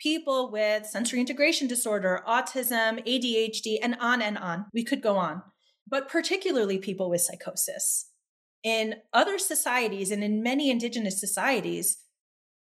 [0.01, 5.41] people with sensory integration disorder autism adhd and on and on we could go on
[5.87, 8.11] but particularly people with psychosis
[8.63, 11.97] in other societies and in many indigenous societies,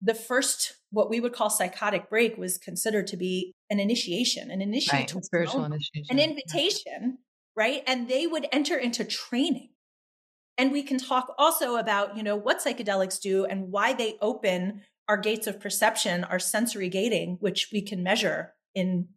[0.01, 4.61] the first, what we would call psychotic break, was considered to be an initiation, an
[4.61, 7.09] initiation, right, spiritual initiation, an invitation, yeah.
[7.55, 7.83] right?
[7.87, 9.69] And they would enter into training.
[10.57, 14.81] And we can talk also about, you know, what psychedelics do and why they open
[15.07, 19.07] our gates of perception, our sensory gating, which we can measure in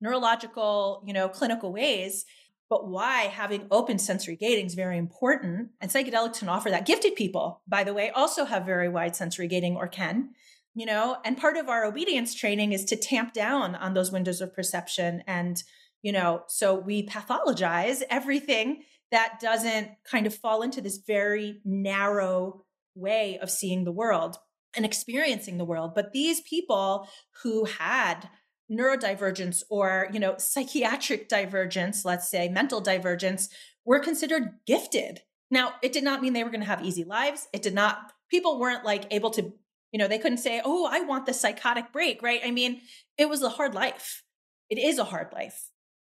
[0.00, 2.24] neurological, you know, clinical ways
[2.70, 5.70] but why having open sensory gating is very important.
[5.80, 6.86] And psychedelics can offer that.
[6.86, 10.30] Gifted people, by the way, also have very wide sensory gating or can,
[10.74, 14.40] you know, and part of our obedience training is to tamp down on those windows
[14.40, 15.22] of perception.
[15.26, 15.62] And,
[16.02, 22.64] you know, so we pathologize everything that doesn't kind of fall into this very narrow
[22.94, 24.36] way of seeing the world
[24.76, 25.92] and experiencing the world.
[25.94, 27.08] But these people
[27.42, 28.28] who had
[28.70, 33.48] neurodivergence or you know psychiatric divergence let's say mental divergence
[33.84, 35.22] were considered gifted.
[35.50, 37.48] Now it did not mean they were going to have easy lives.
[37.52, 39.52] It did not people weren't like able to
[39.90, 42.40] you know they couldn't say oh i want the psychotic break right?
[42.44, 42.82] I mean
[43.16, 44.22] it was a hard life.
[44.68, 45.70] It is a hard life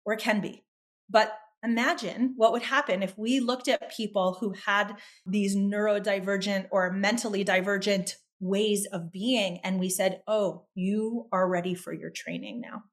[0.05, 0.65] or it can be.
[1.09, 4.97] But imagine what would happen if we looked at people who had
[5.27, 9.59] these neurodivergent or mentally divergent ways of being.
[9.59, 12.85] And we said, Oh, you are ready for your training now.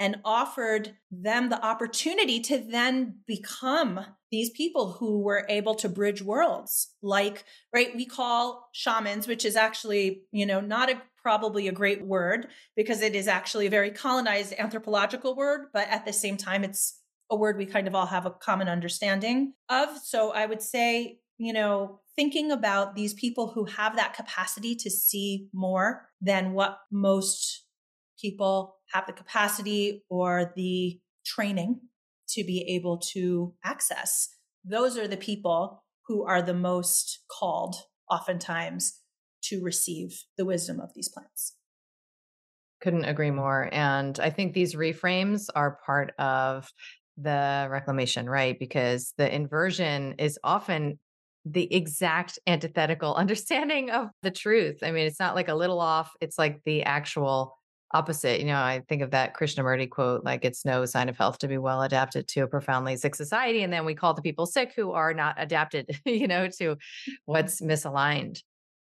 [0.00, 6.22] And offered them the opportunity to then become these people who were able to bridge
[6.22, 6.94] worlds.
[7.02, 12.06] Like, right, we call shamans, which is actually, you know, not a probably a great
[12.06, 16.64] word because it is actually a very colonized anthropological word, but at the same time,
[16.64, 19.88] it's a word we kind of all have a common understanding of.
[20.02, 24.90] So I would say, you know, thinking about these people who have that capacity to
[24.90, 27.64] see more than what most
[28.20, 31.78] people have the capacity or the training
[32.28, 34.34] to be able to access.
[34.64, 37.76] Those are the people who are the most called,
[38.10, 39.00] oftentimes,
[39.44, 41.54] to receive the wisdom of these plants.
[42.80, 43.68] Couldn't agree more.
[43.70, 46.68] And I think these reframes are part of
[47.16, 48.58] the reclamation, right?
[48.58, 50.98] Because the inversion is often
[51.52, 54.78] the exact antithetical understanding of the truth.
[54.82, 57.54] I mean, it's not like a little off, it's like the actual
[57.94, 58.40] opposite.
[58.40, 61.48] You know, I think of that Krishnamurti quote like, it's no sign of health to
[61.48, 63.62] be well adapted to a profoundly sick society.
[63.62, 67.12] And then we call the people sick who are not adapted, you know, to mm-hmm.
[67.24, 68.42] what's misaligned.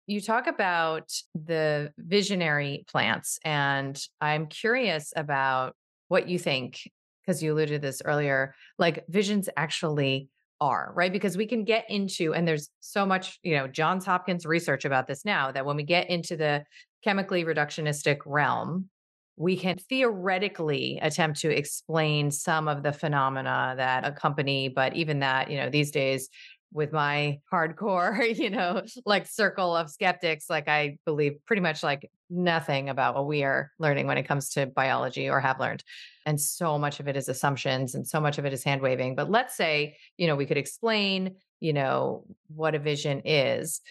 [0.08, 5.76] You talk about the visionary plants, and I'm curious about
[6.10, 6.80] what you think,
[7.26, 10.30] because you alluded to this earlier, like visions actually
[10.62, 11.12] are, right?
[11.12, 15.08] Because we can get into, and there's so much, you know, Johns Hopkins research about
[15.08, 16.64] this now that when we get into the
[17.04, 18.90] chemically reductionistic realm,
[19.38, 25.52] we can theoretically attempt to explain some of the phenomena that accompany, but even that,
[25.52, 26.30] you know, these days
[26.74, 32.10] with my hardcore, you know, like circle of skeptics, like I believe pretty much like
[32.30, 35.84] nothing about what we are learning when it comes to biology or have learned.
[36.26, 39.16] And so much of it is assumptions and so much of it is hand waving.
[39.16, 43.82] But let's say, you know, we could explain, you know, what a vision is.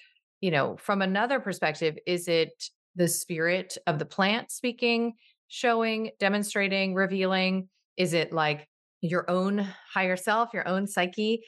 [0.40, 5.14] You know, from another perspective, is it the spirit of the plant speaking,
[5.48, 7.68] showing, demonstrating, revealing?
[7.96, 8.68] Is it like
[9.00, 11.44] your own higher self, your own psyche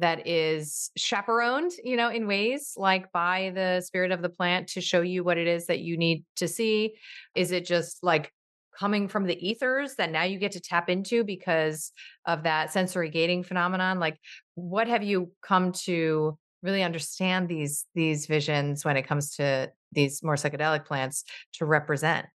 [0.00, 4.80] that is chaperoned, you know, in ways like by the spirit of the plant to
[4.80, 6.94] show you what it is that you need to see?
[7.34, 8.32] Is it just like
[8.78, 11.92] coming from the ethers that now you get to tap into because
[12.26, 13.98] of that sensory gating phenomenon?
[13.98, 14.18] Like,
[14.54, 20.22] what have you come to really understand these these visions when it comes to these
[20.22, 21.24] more psychedelic plants
[21.54, 22.26] to represent?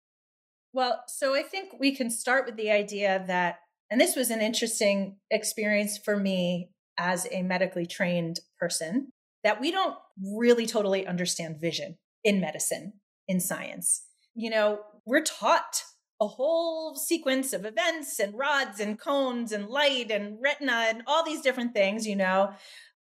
[0.72, 3.58] Well, so I think we can start with the idea that
[3.90, 9.12] and this was an interesting experience for me as a medically trained person
[9.44, 12.94] that we don't really totally understand vision in medicine,
[13.28, 14.02] in science.
[14.34, 15.84] You know, we're taught
[16.20, 21.24] a whole sequence of events and rods and cones and light and retina and all
[21.24, 22.52] these different things, you know.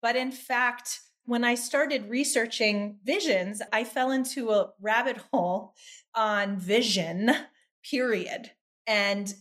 [0.00, 5.74] But in fact, when I started researching visions, I fell into a rabbit hole
[6.14, 7.30] on vision,
[7.88, 8.52] period.
[8.86, 9.32] And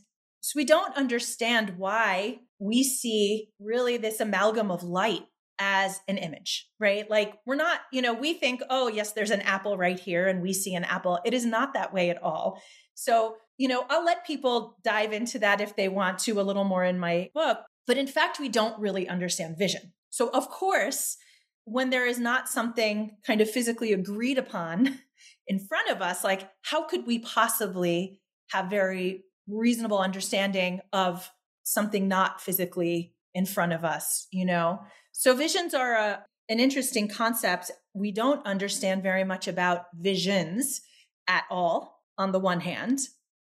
[0.42, 5.24] so we don't understand why we see really this amalgam of light
[5.60, 7.10] as an image, right?
[7.10, 10.42] Like we're not, you know, we think, oh, yes, there's an apple right here and
[10.42, 11.20] we see an apple.
[11.26, 12.62] It is not that way at all.
[12.96, 16.64] So, you know, I'll let people dive into that if they want to a little
[16.64, 17.60] more in my book.
[17.88, 19.94] But in fact, we don't really understand vision.
[20.10, 21.18] So, of course,
[21.66, 25.00] when there is not something kind of physically agreed upon
[25.48, 31.30] in front of us, like how could we possibly have very reasonable understanding of
[31.70, 34.80] something not physically in front of us, you know?
[35.12, 37.70] So visions are a, an interesting concept.
[37.94, 40.82] We don't understand very much about visions
[41.28, 43.00] at all, on the one hand.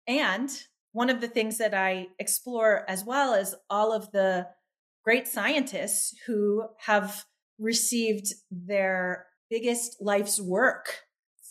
[0.09, 0.51] And
[0.93, 4.47] one of the things that I explore as well is all of the
[5.05, 7.27] great scientists who have
[7.59, 11.01] received their biggest life's work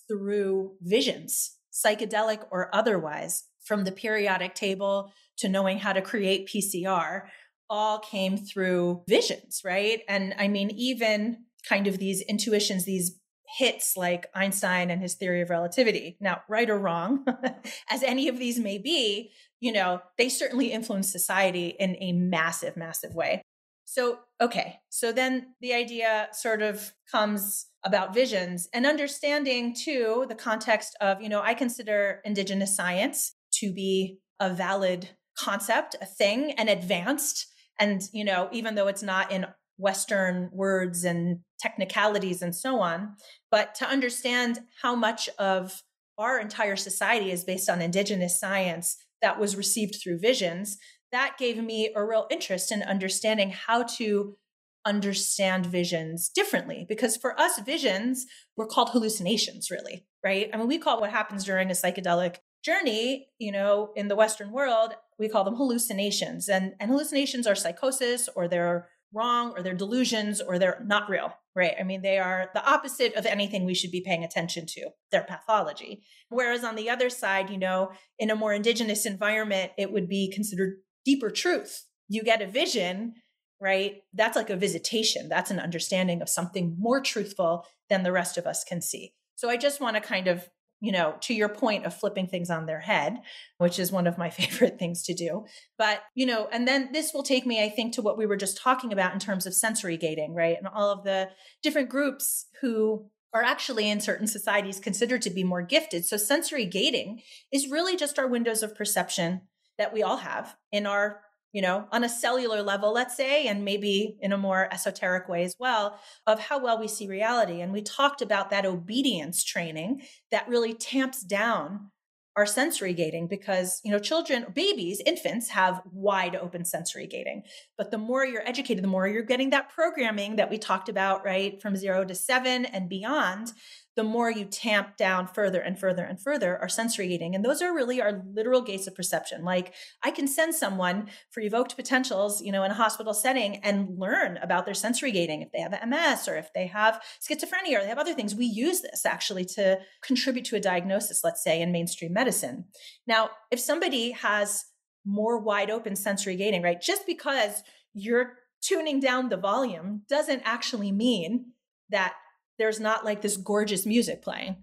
[0.07, 7.23] through visions, psychedelic or otherwise from the periodic table to knowing how to create PCR
[7.69, 10.01] all came through visions, right?
[10.07, 13.19] And I mean, even kind of these intuitions, these
[13.57, 16.17] hits like Einstein and his theory of relativity.
[16.19, 17.25] Now, right or wrong,
[17.89, 22.75] as any of these may be, you know, they certainly influence society in a massive,
[22.75, 23.41] massive way.
[23.85, 24.79] So, okay.
[24.89, 31.21] So then the idea sort of comes about visions and understanding too the context of,
[31.21, 37.47] you know, I consider indigenous science to be a valid concept, a thing, and advanced.
[37.79, 43.15] And, you know, even though it's not in Western words and technicalities and so on,
[43.49, 45.81] but to understand how much of
[46.17, 50.77] our entire society is based on indigenous science that was received through visions,
[51.11, 54.37] that gave me a real interest in understanding how to
[54.85, 56.85] understand visions differently.
[56.87, 58.25] Because for us, visions
[58.57, 60.49] were called hallucinations, really, right?
[60.53, 64.51] I mean, we call what happens during a psychedelic journey, you know, in the Western
[64.51, 66.49] world, we call them hallucinations.
[66.49, 71.31] And, and hallucinations are psychosis or they're wrong or they're delusions or they're not real,
[71.55, 71.75] right?
[71.79, 75.23] I mean, they are the opposite of anything we should be paying attention to, their
[75.23, 76.03] pathology.
[76.29, 80.31] Whereas on the other side, you know, in a more indigenous environment, it would be
[80.31, 81.85] considered deeper truth.
[82.07, 83.13] You get a vision,
[83.61, 83.97] right?
[84.13, 85.29] That's like a visitation.
[85.29, 89.13] That's an understanding of something more truthful than the rest of us can see.
[89.35, 90.49] So I just want to kind of
[90.83, 93.21] you know, to your point of flipping things on their head,
[93.57, 95.45] which is one of my favorite things to do.
[95.77, 98.35] But, you know, and then this will take me, I think, to what we were
[98.35, 100.57] just talking about in terms of sensory gating, right?
[100.57, 101.29] And all of the
[101.63, 106.05] different groups who are actually in certain societies considered to be more gifted.
[106.05, 109.41] So sensory gating is really just our windows of perception
[109.77, 111.21] that we all have in our
[111.53, 115.43] you know, on a cellular level, let's say, and maybe in a more esoteric way
[115.43, 117.61] as well, of how well we see reality.
[117.61, 120.01] And we talked about that obedience training
[120.31, 121.91] that really tamps down
[122.35, 127.43] our sensory gating because, you know, children, babies, infants have wide open sensory gating.
[127.77, 131.23] But the more you're educated, the more you're getting that programming that we talked about,
[131.23, 133.53] right, from zero to seven and beyond
[133.95, 137.35] the more you tamp down further and further and further our sensory gating.
[137.35, 139.43] And those are really our literal gates of perception.
[139.43, 139.73] Like
[140.03, 144.37] I can send someone for evoked potentials, you know, in a hospital setting and learn
[144.37, 147.89] about their sensory gating if they have MS or if they have schizophrenia or they
[147.89, 148.33] have other things.
[148.33, 152.65] We use this actually to contribute to a diagnosis, let's say in mainstream medicine.
[153.05, 154.65] Now, if somebody has
[155.05, 156.81] more wide open sensory gating, right?
[156.81, 157.61] Just because
[157.93, 161.51] you're tuning down the volume doesn't actually mean
[161.89, 162.13] that
[162.59, 164.57] there's not like this gorgeous music playing,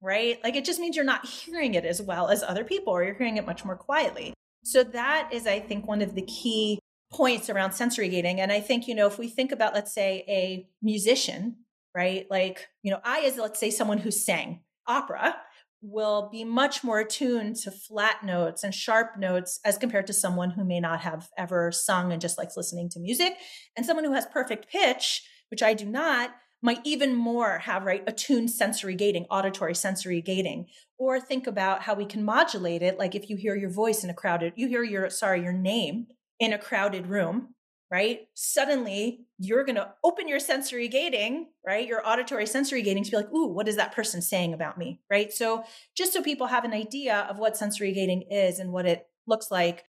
[0.00, 0.38] right?
[0.42, 3.14] Like it just means you're not hearing it as well as other people, or you're
[3.14, 4.34] hearing it much more quietly.
[4.64, 6.78] So that is, I think, one of the key
[7.12, 8.40] points around sensory gating.
[8.40, 11.56] And I think, you know, if we think about, let's say, a musician,
[11.94, 12.26] right?
[12.30, 15.36] Like, you know, I, as let's say someone who sang opera,
[15.82, 20.50] will be much more attuned to flat notes and sharp notes as compared to someone
[20.50, 23.34] who may not have ever sung and just likes listening to music.
[23.76, 26.30] And someone who has perfect pitch, which I do not,
[26.62, 30.66] might even more have right attuned sensory gating auditory sensory gating
[30.98, 34.10] or think about how we can modulate it like if you hear your voice in
[34.10, 36.06] a crowded you hear your sorry your name
[36.38, 37.54] in a crowded room
[37.92, 38.20] right?
[38.32, 41.86] Suddenly you're going to open your sensory gating, right?
[41.86, 45.02] Your auditory sensory gating to be like, ooh, what is that person saying about me,
[45.10, 45.30] right?
[45.30, 49.06] So just so people have an idea of what sensory gating is and what it
[49.26, 49.84] looks like,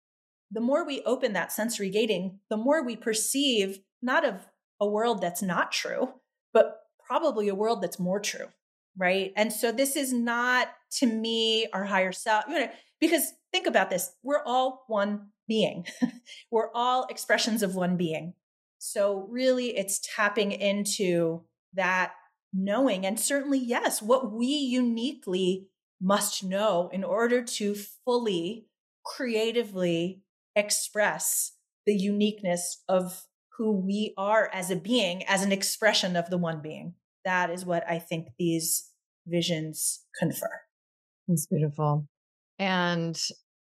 [0.50, 4.48] the more we open that sensory gating, the more we perceive not of
[4.80, 6.16] a world that's not true,
[6.54, 8.48] but probably a world that's more true,
[8.98, 9.34] right?
[9.36, 13.90] And so this is not to me our higher self, you know, because think about
[13.90, 15.86] this, we're all one being.
[16.52, 18.36] We're all expressions of one being.
[18.78, 21.42] So, really, it's tapping into
[21.74, 22.14] that
[22.54, 23.06] knowing.
[23.06, 25.68] And certainly, yes, what we uniquely
[26.00, 28.68] must know in order to fully,
[29.06, 30.22] creatively
[30.56, 31.52] express
[31.86, 33.26] the uniqueness of
[33.62, 36.96] who we are as a being, as an expression of the one being.
[37.26, 38.90] That is what I think these
[39.28, 40.50] visions confer.
[41.28, 42.08] It's beautiful.
[42.58, 43.22] And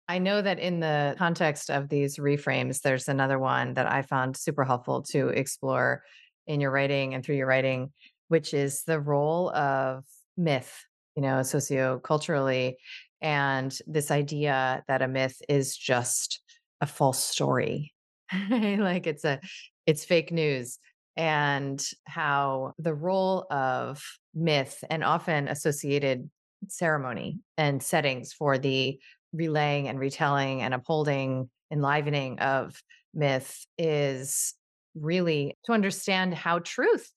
[0.07, 4.35] I know that in the context of these reframes, there's another one that I found
[4.35, 6.01] super helpful to explore
[6.47, 7.91] in your writing and through your writing,
[8.29, 10.73] which is the role of myth,
[11.15, 12.77] you know, socioculturally,
[13.21, 16.41] and this idea that a myth is just
[16.81, 17.93] a false story.
[18.49, 19.39] like it's a
[19.85, 20.79] it's fake news
[21.15, 24.01] and how the role of
[24.33, 26.29] myth and often associated
[26.67, 28.99] ceremony and settings for the
[29.33, 32.81] relaying and retelling and upholding, enlivening of
[33.13, 34.53] myth is
[34.95, 37.11] really to understand how truth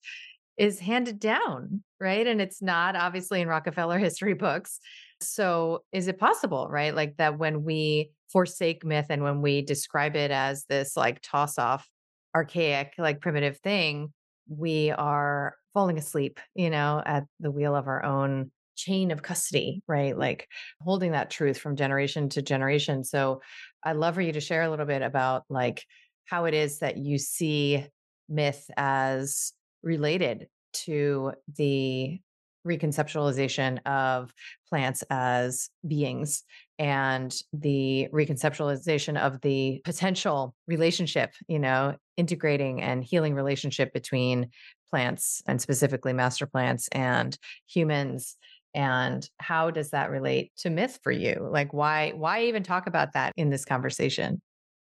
[0.57, 2.25] is handed down, right?
[2.25, 4.79] And it's not obviously in Rockefeller history books.
[5.21, 6.93] So, is it possible, right?
[6.93, 11.57] Like that when we forsake myth and when we describe it as this like toss
[11.57, 11.87] off,
[12.35, 14.13] archaic, like primitive thing,
[14.47, 19.81] we are falling asleep, you know, at the wheel of our own chain of custody,
[19.87, 20.17] right?
[20.17, 20.47] Like
[20.81, 23.03] holding that truth from generation to generation.
[23.03, 23.41] So
[23.83, 25.83] I'd love for you to share a little bit about like
[26.25, 27.85] how it is that you see
[28.29, 32.19] myth as related to the
[32.67, 34.33] reconceptualization of
[34.69, 36.43] plants as beings
[36.77, 44.49] and the reconceptualization of the potential relationship, you know, integrating and healing relationship between
[44.89, 47.37] plants and specifically master plants and
[47.67, 48.37] humans
[48.73, 53.13] and how does that relate to myth for you like why why even talk about
[53.13, 54.41] that in this conversation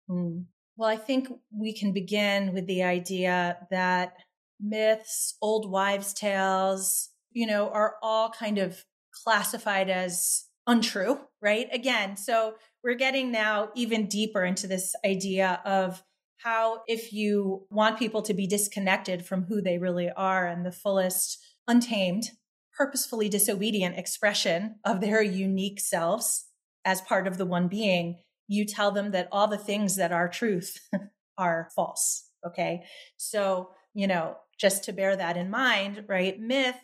[0.08, 0.44] mm.
[0.76, 4.14] well i think we can begin with the idea that
[4.60, 8.84] myths old wives tales you know are all kind of
[9.24, 12.54] classified as untrue right again so
[12.84, 16.02] we're getting now even deeper into this idea of
[16.38, 20.72] how if you want people to be disconnected from who they really are and the
[20.72, 22.30] fullest untamed
[22.80, 26.46] purposefully disobedient expression of their unique selves
[26.86, 28.18] as part of the one being,
[28.48, 30.78] you tell them that all the things that are truth
[31.38, 32.28] are false.
[32.46, 32.82] Okay.
[33.18, 36.40] So, you know, just to bear that in mind, right?
[36.40, 36.80] Myth,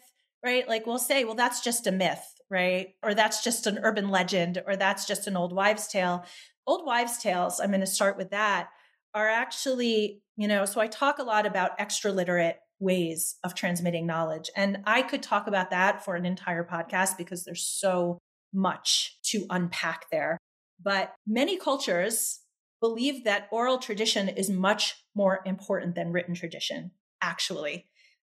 [0.47, 0.69] right?
[0.69, 2.95] Like we'll say, well, that's just a myth, right?
[3.03, 6.25] Or that's just an urban legend, or that's just an old wives' tale.
[6.69, 8.69] Old wives' tales, I'm going to start with that,
[9.13, 14.07] are actually, you know, so I talk a lot about extra literate ways of transmitting
[14.07, 14.49] knowledge.
[14.55, 18.19] And I could talk about that for an entire podcast because there's so
[18.55, 20.39] much to unpack there.
[20.81, 22.39] But many cultures
[22.81, 27.87] believe that oral tradition is much more important than written tradition, actually.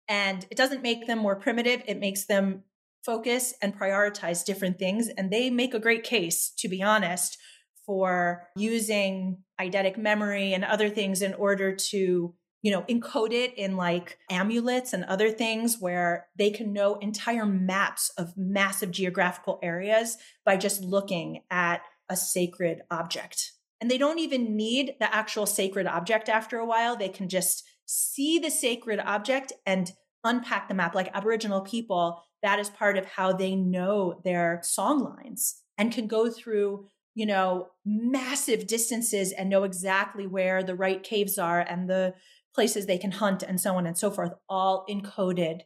[0.08, 2.64] And it doesn't make them more primitive, it makes them
[3.06, 5.10] focus and prioritize different things.
[5.10, 7.38] And they make a great case, to be honest,
[7.86, 12.34] for using eidetic memory and other things in order to
[12.64, 17.46] you know, encode it in like amulets and other things where they can know entire
[17.46, 23.52] maps of massive geographical areas by just looking at a sacred object.
[23.82, 26.96] And they don't even need the actual sacred object after a while.
[26.96, 29.92] They can just see the sacred object and
[30.24, 32.24] unpack the map like Aboriginal people.
[32.42, 37.28] That is part of how they know their song lines and can go through you
[37.28, 42.16] know massive distances and know exactly where the right caves are and the
[42.56, 45.62] places they can hunt and so on and so forth, all encoded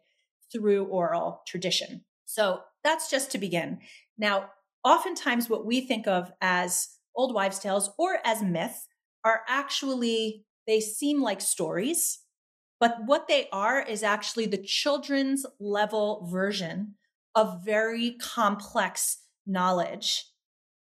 [0.51, 2.03] through oral tradition.
[2.25, 3.79] So that's just to begin.
[4.17, 4.51] Now,
[4.83, 8.87] oftentimes what we think of as old wives' tales or as myth
[9.23, 12.19] are actually, they seem like stories,
[12.79, 16.95] but what they are is actually the children's level version
[17.33, 20.25] of very complex knowledge,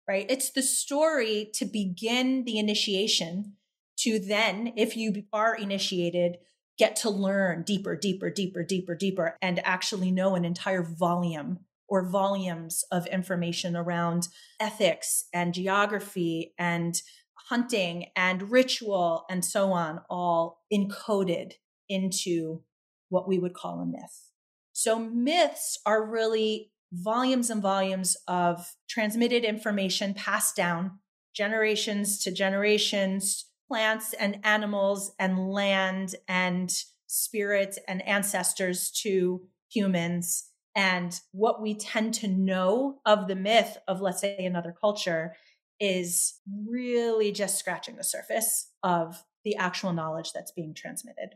[0.07, 0.25] right?
[0.29, 3.53] It's the story to begin the initiation
[3.97, 6.38] to then, if you are initiated,
[6.77, 12.09] get to learn deeper, deeper, deeper, deeper, deeper, and actually know an entire volume or
[12.09, 14.27] volumes of information around
[14.59, 17.01] ethics and geography and
[17.49, 21.53] hunting and ritual and so on all encoded
[21.87, 22.63] into
[23.09, 24.31] what we would call a myth.
[24.73, 30.99] So myths are really volumes and volumes of transmitted information passed down
[31.33, 36.71] generations to generations, plants and animals and land and
[37.07, 40.49] spirits and ancestors to humans.
[40.75, 45.35] And what we tend to know of the myth of, let's say, another culture
[45.80, 51.36] is really just scratching the surface of the actual knowledge that's being transmitted.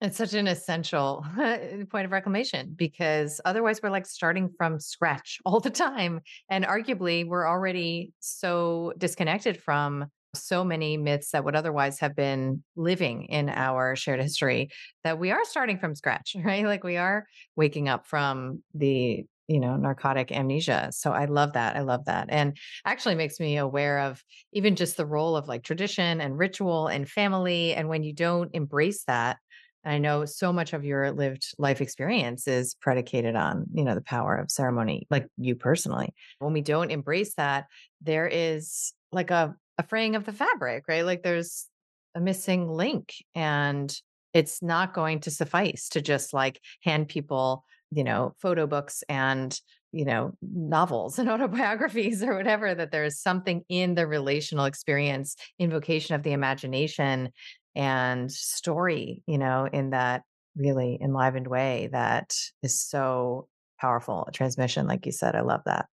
[0.00, 1.24] It's such an essential
[1.90, 6.20] point of reclamation because otherwise we're like starting from scratch all the time.
[6.50, 12.62] And arguably, we're already so disconnected from so many myths that would otherwise have been
[12.76, 14.70] living in our shared history
[15.04, 16.64] that we are starting from scratch, right?
[16.64, 21.76] Like we are waking up from the you know narcotic amnesia so i love that
[21.76, 24.22] i love that and actually makes me aware of
[24.52, 28.50] even just the role of like tradition and ritual and family and when you don't
[28.54, 29.36] embrace that
[29.84, 34.00] I know so much of your lived life experience is predicated on, you know, the
[34.00, 36.14] power of ceremony, like you personally.
[36.38, 37.66] When we don't embrace that,
[38.00, 41.04] there is like a, a fraying of the fabric, right?
[41.04, 41.66] Like there's
[42.14, 43.94] a missing link and
[44.32, 47.64] it's not going to suffice to just like hand people,
[47.94, 49.58] you know, photo books and,
[49.92, 55.36] you know, novels and autobiographies or whatever, that there is something in the relational experience,
[55.58, 57.30] invocation of the imagination
[57.74, 60.22] and story, you know, in that
[60.56, 63.48] really enlivened way that is so
[63.80, 64.24] powerful.
[64.28, 65.86] A transmission, like you said, I love that.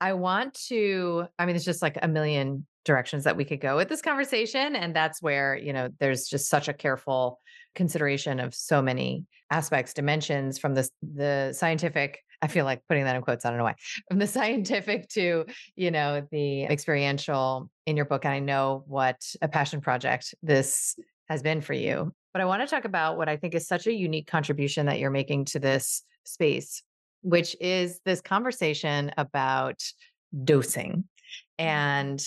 [0.00, 3.76] I want to, I mean, there's just like a million directions that we could go
[3.76, 4.74] with this conversation.
[4.74, 7.38] And that's where, you know, there's just such a careful
[7.74, 12.20] consideration of so many aspects, dimensions from the, the scientific.
[12.42, 13.74] I feel like putting that in quotes, I don't know why,
[14.08, 15.44] from the scientific to,
[15.76, 18.24] you know, the experiential in your book.
[18.24, 20.96] And I know what a passion project this
[21.28, 22.12] has been for you.
[22.32, 24.98] But I want to talk about what I think is such a unique contribution that
[24.98, 26.82] you're making to this space,
[27.22, 29.80] which is this conversation about
[30.44, 31.64] dosing mm-hmm.
[31.66, 32.22] and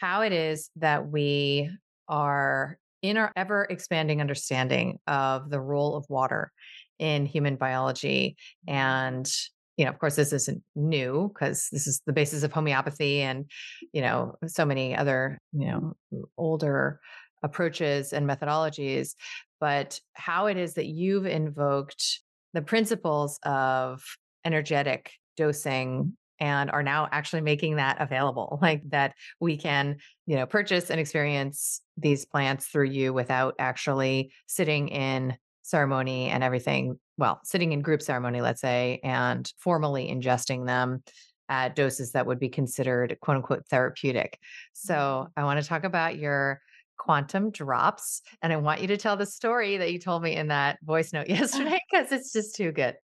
[0.00, 1.70] how it is that we
[2.08, 6.50] are in our ever expanding understanding of the role of water
[6.98, 8.36] in human biology
[8.68, 8.76] mm-hmm.
[8.76, 9.32] and
[9.76, 13.50] you know of course this isn't new because this is the basis of homeopathy and
[13.92, 15.96] you know so many other you know
[16.38, 17.00] older
[17.44, 19.14] approaches and methodologies,
[19.60, 22.20] but how it is that you've invoked
[22.54, 24.02] the principles of
[24.44, 30.46] energetic dosing and are now actually making that available like that we can you know
[30.46, 37.40] purchase and experience these plants through you without actually sitting in ceremony and everything well
[37.44, 41.02] sitting in group ceremony let's say and formally ingesting them
[41.48, 44.38] at doses that would be considered quote unquote therapeutic
[44.72, 45.40] so mm-hmm.
[45.40, 46.60] i want to talk about your
[46.96, 48.22] quantum drops.
[48.42, 51.12] And I want you to tell the story that you told me in that voice
[51.12, 52.94] note yesterday because it's just too good.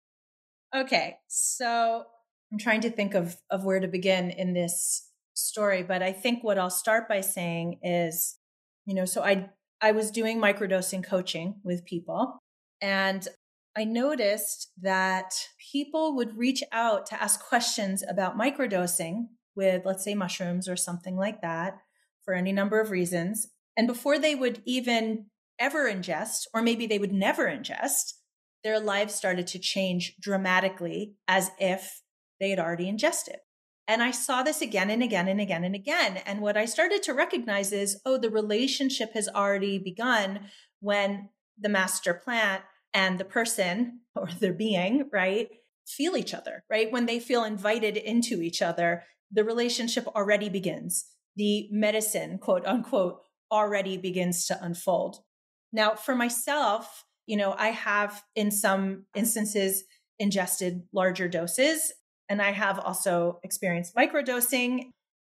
[0.74, 1.16] Okay.
[1.28, 2.04] So
[2.52, 6.44] I'm trying to think of, of where to begin in this story, but I think
[6.44, 8.36] what I'll start by saying is,
[8.86, 9.50] you know, so I
[9.82, 12.38] I was doing microdosing coaching with people
[12.82, 13.26] and
[13.76, 15.32] I noticed that
[15.72, 21.16] people would reach out to ask questions about microdosing with, let's say, mushrooms or something
[21.16, 21.78] like that
[22.24, 23.48] for any number of reasons.
[23.76, 25.26] And before they would even
[25.58, 28.14] ever ingest, or maybe they would never ingest,
[28.62, 32.02] their lives started to change dramatically as if
[32.38, 33.36] they had already ingested.
[33.88, 36.18] And I saw this again and again and again and again.
[36.18, 40.46] And what I started to recognize is oh, the relationship has already begun
[40.80, 42.62] when the master plant
[42.94, 45.48] and the person or their being, right,
[45.86, 46.92] feel each other, right?
[46.92, 51.06] When they feel invited into each other, the relationship already begins.
[51.36, 55.18] The medicine, quote unquote, already begins to unfold.
[55.72, 59.84] Now, for myself, you know, I have in some instances
[60.18, 61.92] ingested larger doses,
[62.28, 64.90] and I have also experienced microdosing.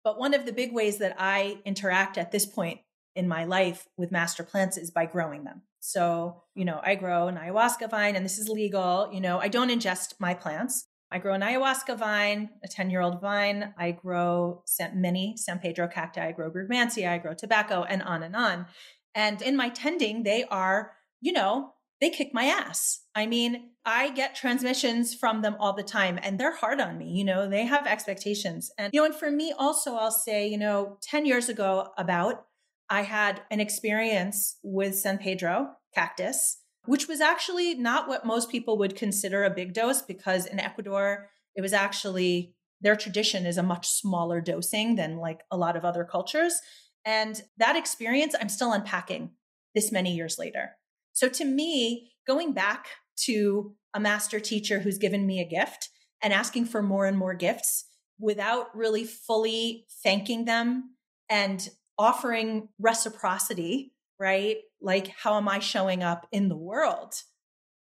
[0.05, 2.81] But one of the big ways that I interact at this point
[3.15, 5.63] in my life with master plants is by growing them.
[5.81, 9.11] So, you know, I grow an ayahuasca vine and this is legal.
[9.13, 10.87] You know, I don't ingest my plants.
[11.11, 13.75] I grow an ayahuasca vine, a 10 year old vine.
[13.77, 14.63] I grow
[14.95, 16.21] many San Pedro cacti.
[16.21, 17.09] I grow Brugmansia.
[17.09, 18.67] I grow tobacco and on and on.
[19.15, 23.05] And in my tending, they are, you know, they kick my ass.
[23.15, 27.13] I mean, I get transmissions from them all the time and they're hard on me.
[27.13, 28.71] You know, they have expectations.
[28.77, 32.45] And, you know, and for me also, I'll say, you know, 10 years ago, about,
[32.91, 38.77] I had an experience with San Pedro cactus which was actually not what most people
[38.79, 43.63] would consider a big dose because in Ecuador, it was actually their tradition is a
[43.63, 46.61] much smaller dosing than like a lot of other cultures.
[47.05, 49.31] And that experience, I'm still unpacking
[49.75, 50.73] this many years later.
[51.13, 52.87] So to me, going back
[53.25, 55.89] to a master teacher who's given me a gift
[56.23, 57.87] and asking for more and more gifts
[58.19, 60.95] without really fully thanking them
[61.29, 64.59] and offering reciprocity, right?
[64.81, 67.15] Like, how am I showing up in the world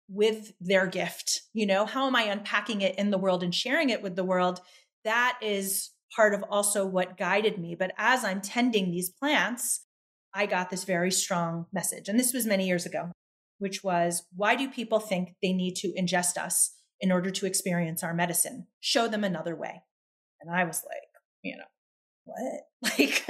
[0.09, 1.43] with their gift?
[1.55, 4.25] You know, how am I unpacking it in the world and sharing it with the
[4.25, 4.61] world?
[5.05, 7.75] That is part of also what guided me.
[7.75, 9.87] But as I'm tending these plants,
[10.35, 12.09] I got this very strong message.
[12.09, 13.13] And this was many years ago,
[13.63, 18.03] which was why do people think they need to ingest us in order to experience
[18.03, 18.67] our medicine?
[18.81, 19.85] Show them another way.
[20.41, 21.09] And I was like,
[21.43, 21.65] you know,
[22.25, 22.63] what?
[22.99, 23.25] Like,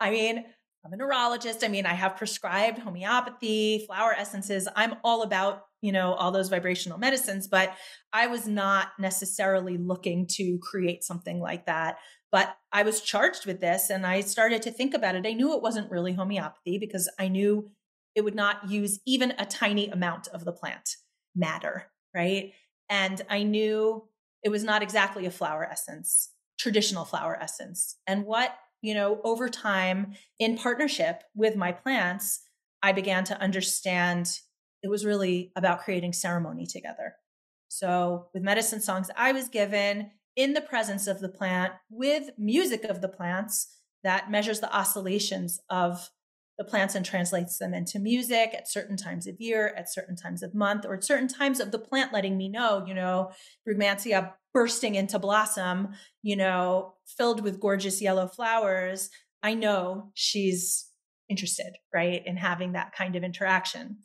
[0.00, 0.44] I mean,
[0.82, 1.62] I'm a neurologist.
[1.62, 4.66] I mean, I have prescribed homeopathy, flower essences.
[4.74, 7.74] I'm all about, you know, all those vibrational medicines, but
[8.10, 11.98] I was not necessarily looking to create something like that.
[12.32, 15.26] But I was charged with this and I started to think about it.
[15.26, 17.70] I knew it wasn't really homeopathy because I knew
[18.18, 20.96] it would not use even a tiny amount of the plant
[21.34, 22.52] matter, right?
[22.90, 24.04] And I knew
[24.42, 27.96] it was not exactly a flower essence traditional flower essence.
[28.06, 32.40] And what, you know, over time in partnership with my plants,
[32.82, 34.38] I began to understand
[34.82, 37.14] it was really about creating ceremony together.
[37.68, 42.84] So, with medicine songs, I was given in the presence of the plant with music
[42.84, 43.68] of the plants
[44.04, 46.10] that measures the oscillations of
[46.58, 50.42] the plants and translates them into music at certain times of year, at certain times
[50.42, 53.30] of month, or at certain times of the plant letting me know, you know,
[53.66, 55.90] Brugmansia bursting into blossom,
[56.22, 59.10] you know, filled with gorgeous yellow flowers,
[59.42, 60.86] I know she's
[61.28, 63.98] interested, right, in having that kind of interaction.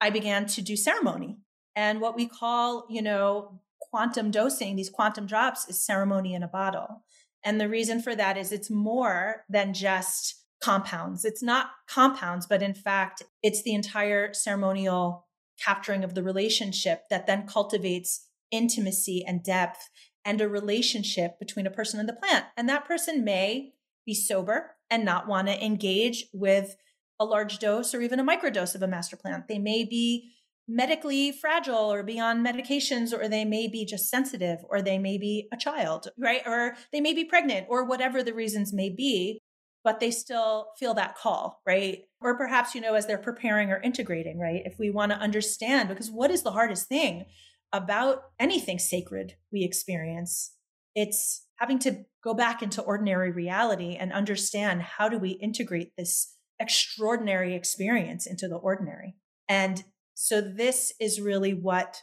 [0.00, 1.38] I began to do ceremony
[1.78, 6.48] and what we call, you know, quantum dosing, these quantum drops is ceremony in a
[6.48, 7.04] bottle.
[7.44, 11.24] And the reason for that is it's more than just compounds.
[11.24, 15.26] It's not compounds, but in fact, it's the entire ceremonial
[15.64, 19.88] capturing of the relationship that then cultivates intimacy and depth
[20.24, 22.46] and a relationship between a person and the plant.
[22.56, 23.72] And that person may
[24.06, 26.76] be sober and not want to engage with
[27.20, 29.48] a large dose or even a microdose of a master plant.
[29.48, 30.32] They may be
[30.68, 35.16] medically fragile or be on medications, or they may be just sensitive, or they may
[35.16, 36.42] be a child, right?
[36.44, 39.40] Or they may be pregnant, or whatever the reasons may be,
[39.84, 42.00] but they still feel that call, right?
[42.20, 44.62] Or perhaps, you know, as they're preparing or integrating, right?
[44.64, 47.26] If we want to understand, because what is the hardest thing?
[47.72, 50.52] about anything sacred we experience.
[50.94, 56.34] It's having to go back into ordinary reality and understand how do we integrate this
[56.58, 59.14] extraordinary experience into the ordinary.
[59.48, 62.02] And so this is really what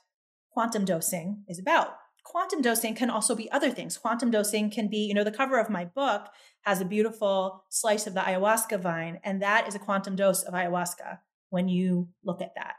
[0.51, 1.95] quantum dosing is about.
[2.25, 3.97] Quantum dosing can also be other things.
[3.97, 6.27] Quantum dosing can be, you know, the cover of my book
[6.61, 10.53] has a beautiful slice of the ayahuasca vine, and that is a quantum dose of
[10.53, 11.19] ayahuasca
[11.51, 12.75] when you look at that,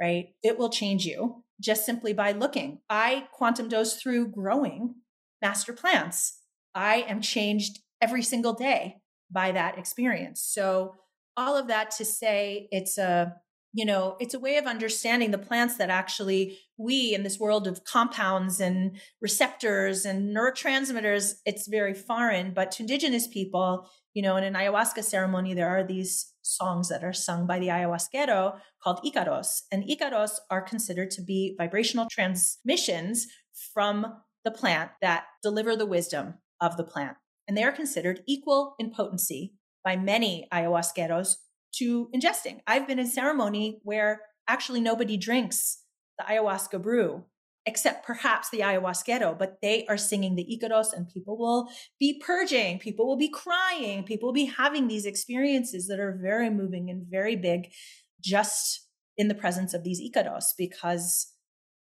[0.00, 0.34] right?
[0.42, 2.80] It will change you just simply by looking.
[2.90, 4.96] I quantum dose through growing
[5.40, 6.40] master plants.
[6.74, 8.98] I am changed every single day
[9.30, 10.42] by that experience.
[10.42, 10.96] So
[11.36, 13.36] all of that to say it's a
[13.72, 17.66] you know it's a way of understanding the plants that actually we in this world
[17.66, 24.36] of compounds and receptors and neurotransmitters it's very foreign but to indigenous people you know
[24.36, 29.00] in an ayahuasca ceremony there are these songs that are sung by the ayahuasquero called
[29.04, 29.62] Icaros.
[29.70, 33.26] And Icaros are considered to be vibrational transmissions
[33.72, 34.06] from
[34.44, 37.16] the plant that deliver the wisdom of the plant.
[37.46, 39.54] And they are considered equal in potency
[39.84, 41.36] by many ayahuasqueros
[41.76, 42.60] to ingesting.
[42.66, 45.78] I've been in ceremony where actually nobody drinks
[46.18, 47.24] the ayahuasca brew
[47.64, 51.68] except perhaps the ayahuasquero, but they are singing the Icaros and people will
[52.00, 56.50] be purging, people will be crying, people will be having these experiences that are very
[56.50, 57.72] moving and very big
[58.20, 61.32] just in the presence of these Icaros because,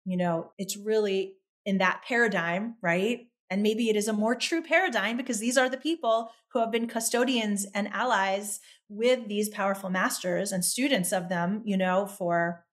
[0.05, 1.35] you know, it's really
[1.65, 3.21] in that paradigm, right?
[3.51, 6.71] And maybe it is a more true paradigm because these are the people who have
[6.71, 12.65] been custodians and allies with these powerful masters and students of them, you know, for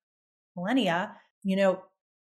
[0.56, 1.16] millennia.
[1.44, 1.84] You know,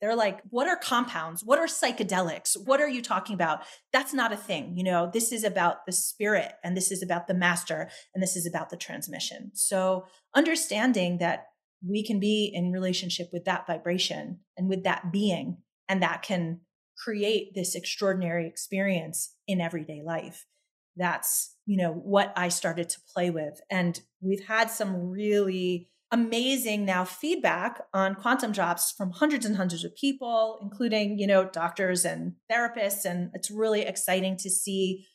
[0.01, 1.43] they're like, what are compounds?
[1.45, 2.57] What are psychedelics?
[2.65, 3.61] What are you talking about?
[3.93, 4.75] That's not a thing.
[4.75, 8.35] You know, this is about the spirit and this is about the master and this
[8.35, 9.51] is about the transmission.
[9.53, 11.45] So understanding that
[11.87, 16.61] we can be in relationship with that vibration and with that being, and that can
[17.03, 20.45] create this extraordinary experience in everyday life.
[20.95, 23.61] That's, you know, what I started to play with.
[23.69, 29.85] And we've had some really amazing now feedback on quantum drops from hundreds and hundreds
[29.85, 33.05] of people, including, you know, doctors and therapists.
[33.05, 35.07] And it's really exciting to see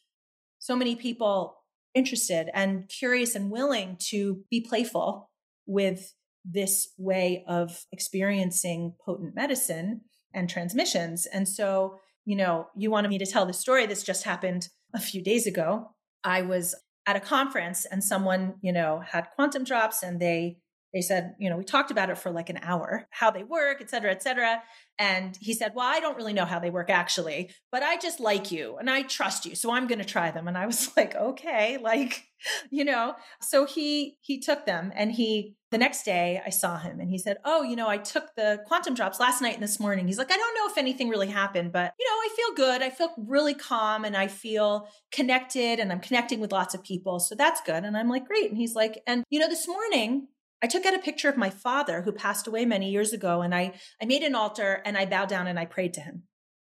[0.58, 1.58] so many people
[1.94, 5.30] interested and curious and willing to be playful
[5.66, 6.14] with
[6.44, 10.00] this way of experiencing potent medicine
[10.36, 11.26] and transmissions.
[11.26, 13.86] And so, you know, you wanted me to tell the story.
[13.86, 15.90] This just happened a few days ago.
[16.22, 16.74] I was
[17.06, 20.58] at a conference and someone, you know, had quantum drops and they
[20.96, 23.82] they said, you know, we talked about it for like an hour, how they work,
[23.82, 24.62] et cetera, et cetera.
[24.98, 28.18] And he said, well, I don't really know how they work actually, but I just
[28.18, 29.54] like you and I trust you.
[29.54, 30.48] So I'm going to try them.
[30.48, 32.24] And I was like, okay, like,
[32.70, 36.98] you know, so he, he took them and he, the next day I saw him
[36.98, 39.78] and he said, oh, you know, I took the quantum drops last night and this
[39.78, 40.06] morning.
[40.06, 42.82] He's like, I don't know if anything really happened, but you know, I feel good.
[42.82, 47.20] I feel really calm and I feel connected and I'm connecting with lots of people.
[47.20, 47.84] So that's good.
[47.84, 48.48] And I'm like, great.
[48.48, 50.28] And he's like, and you know, this morning
[50.62, 53.54] I took out a picture of my father who passed away many years ago and
[53.54, 56.24] I, I made an altar and I bowed down and I prayed to him.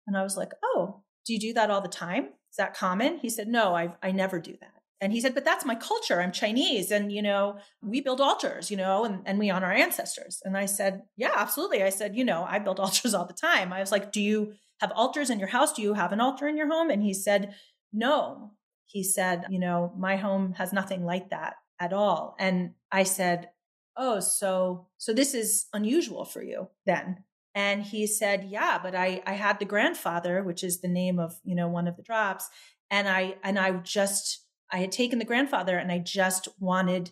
[0.06, 2.26] And I was like, Oh, do you do that all the time?
[2.52, 3.20] Is that common?
[3.20, 4.72] He said, No, I, I never do that.
[5.00, 6.22] And he said, But that's my culture.
[6.22, 6.92] I'm Chinese.
[6.92, 10.42] And, you know, we build altars, you know, and, and we honor our ancestors.
[10.44, 11.84] And I said, Yeah, absolutely.
[11.84, 13.72] I said, You know, I build altars all the time.
[13.72, 15.74] I was like, Do you have altars in your house?
[15.74, 16.90] Do you have an altar in your home?
[16.90, 17.54] And he said,
[17.94, 18.54] No.
[18.86, 22.36] He said, You know, my home has nothing like that at all.
[22.40, 23.50] And I said,
[23.98, 27.24] oh so so this is unusual for you then
[27.56, 31.36] and he said yeah but i i had the grandfather which is the name of
[31.44, 32.48] you know one of the drops
[32.90, 37.12] and i and i just i had taken the grandfather and i just wanted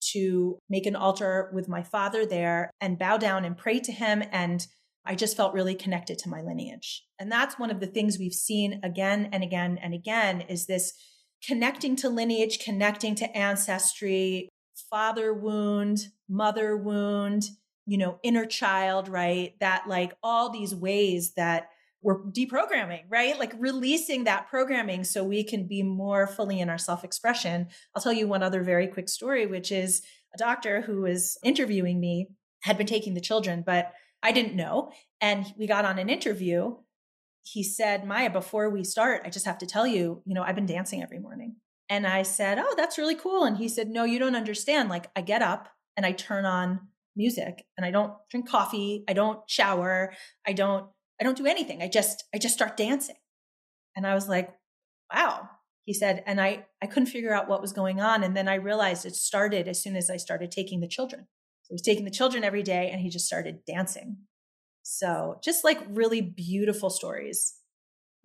[0.00, 4.22] to make an altar with my father there and bow down and pray to him
[4.30, 4.66] and
[5.06, 7.04] I just felt really connected to my lineage.
[7.18, 10.92] And that's one of the things we've seen again and again and again is this
[11.46, 14.48] connecting to lineage, connecting to ancestry,
[14.90, 17.50] father wound, mother wound,
[17.86, 19.54] you know, inner child, right?
[19.60, 21.68] That like all these ways that
[22.02, 23.38] we're deprogramming, right?
[23.38, 27.68] Like releasing that programming so we can be more fully in our self expression.
[27.94, 30.02] I'll tell you one other very quick story, which is
[30.34, 32.28] a doctor who was interviewing me
[32.62, 34.92] had been taking the children, but I didn't know.
[35.20, 36.76] And we got on an interview.
[37.42, 40.56] He said, Maya, before we start, I just have to tell you, you know, I've
[40.56, 41.56] been dancing every morning.
[41.88, 43.44] And I said, Oh, that's really cool.
[43.44, 44.88] And he said, No, you don't understand.
[44.88, 46.80] Like, I get up and I turn on
[47.14, 49.04] music and I don't drink coffee.
[49.08, 50.12] I don't shower.
[50.46, 50.86] I don't,
[51.20, 51.82] I don't do anything.
[51.82, 53.16] I just, I just start dancing.
[53.94, 54.50] And I was like,
[55.14, 55.48] Wow.
[55.84, 58.24] He said, and I, I couldn't figure out what was going on.
[58.24, 61.28] And then I realized it started as soon as I started taking the children.
[61.62, 64.16] So he's taking the children every day and he just started dancing.
[64.82, 67.54] So just like really beautiful stories.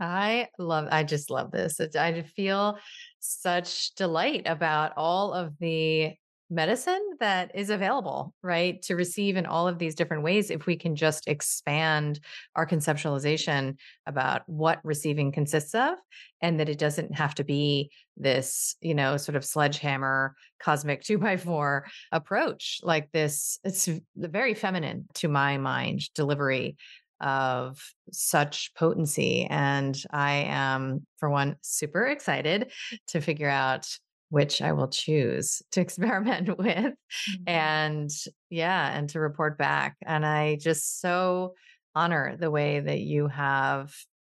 [0.02, 1.80] I love, I just love this.
[1.96, 2.80] I feel
[3.20, 6.14] such delight about all of the
[6.50, 10.76] medicine that is available, right, to receive in all of these different ways if we
[10.76, 12.20] can just expand
[12.56, 13.76] our conceptualization
[14.06, 15.94] about what receiving consists of
[16.42, 21.18] and that it doesn't have to be this, you know, sort of sledgehammer cosmic two
[21.18, 23.60] by four approach like this.
[23.64, 23.88] It's
[24.18, 26.76] very feminine to my mind delivery
[27.22, 27.80] of
[28.12, 29.46] such potency.
[29.50, 32.72] And I am, for one, super excited
[33.10, 33.88] to figure out
[34.30, 36.68] which I will choose to experiment with.
[36.68, 37.44] Mm-hmm.
[37.48, 38.10] And
[38.50, 39.96] yeah, and to report back.
[40.06, 41.54] And I just so
[41.94, 43.94] honor the way that you have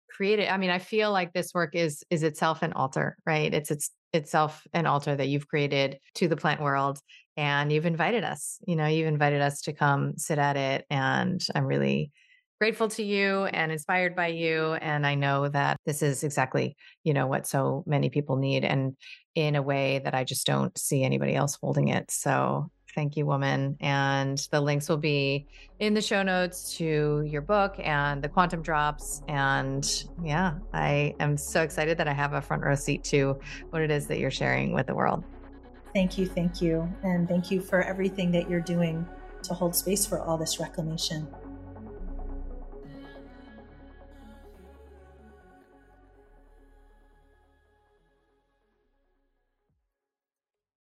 [0.10, 0.48] created.
[0.50, 3.54] I mean, I feel like this work is is itself an altar, right?
[3.54, 7.00] It's it's itself an altar that you've created to the plant world
[7.36, 11.44] and you've invited us you know you've invited us to come sit at it and
[11.56, 12.12] i'm really
[12.60, 17.14] grateful to you and inspired by you and i know that this is exactly you
[17.14, 18.96] know what so many people need and
[19.36, 22.10] in a way that i just don't see anybody else holding it.
[22.12, 25.48] So thank you woman and the links will be
[25.80, 31.36] in the show notes to your book and the quantum drops and yeah i am
[31.36, 33.40] so excited that i have a front row seat to
[33.72, 35.24] what it is that you're sharing with the world.
[35.94, 39.08] Thank you thank you and thank you for everything that you're doing
[39.44, 41.28] to hold space for all this reclamation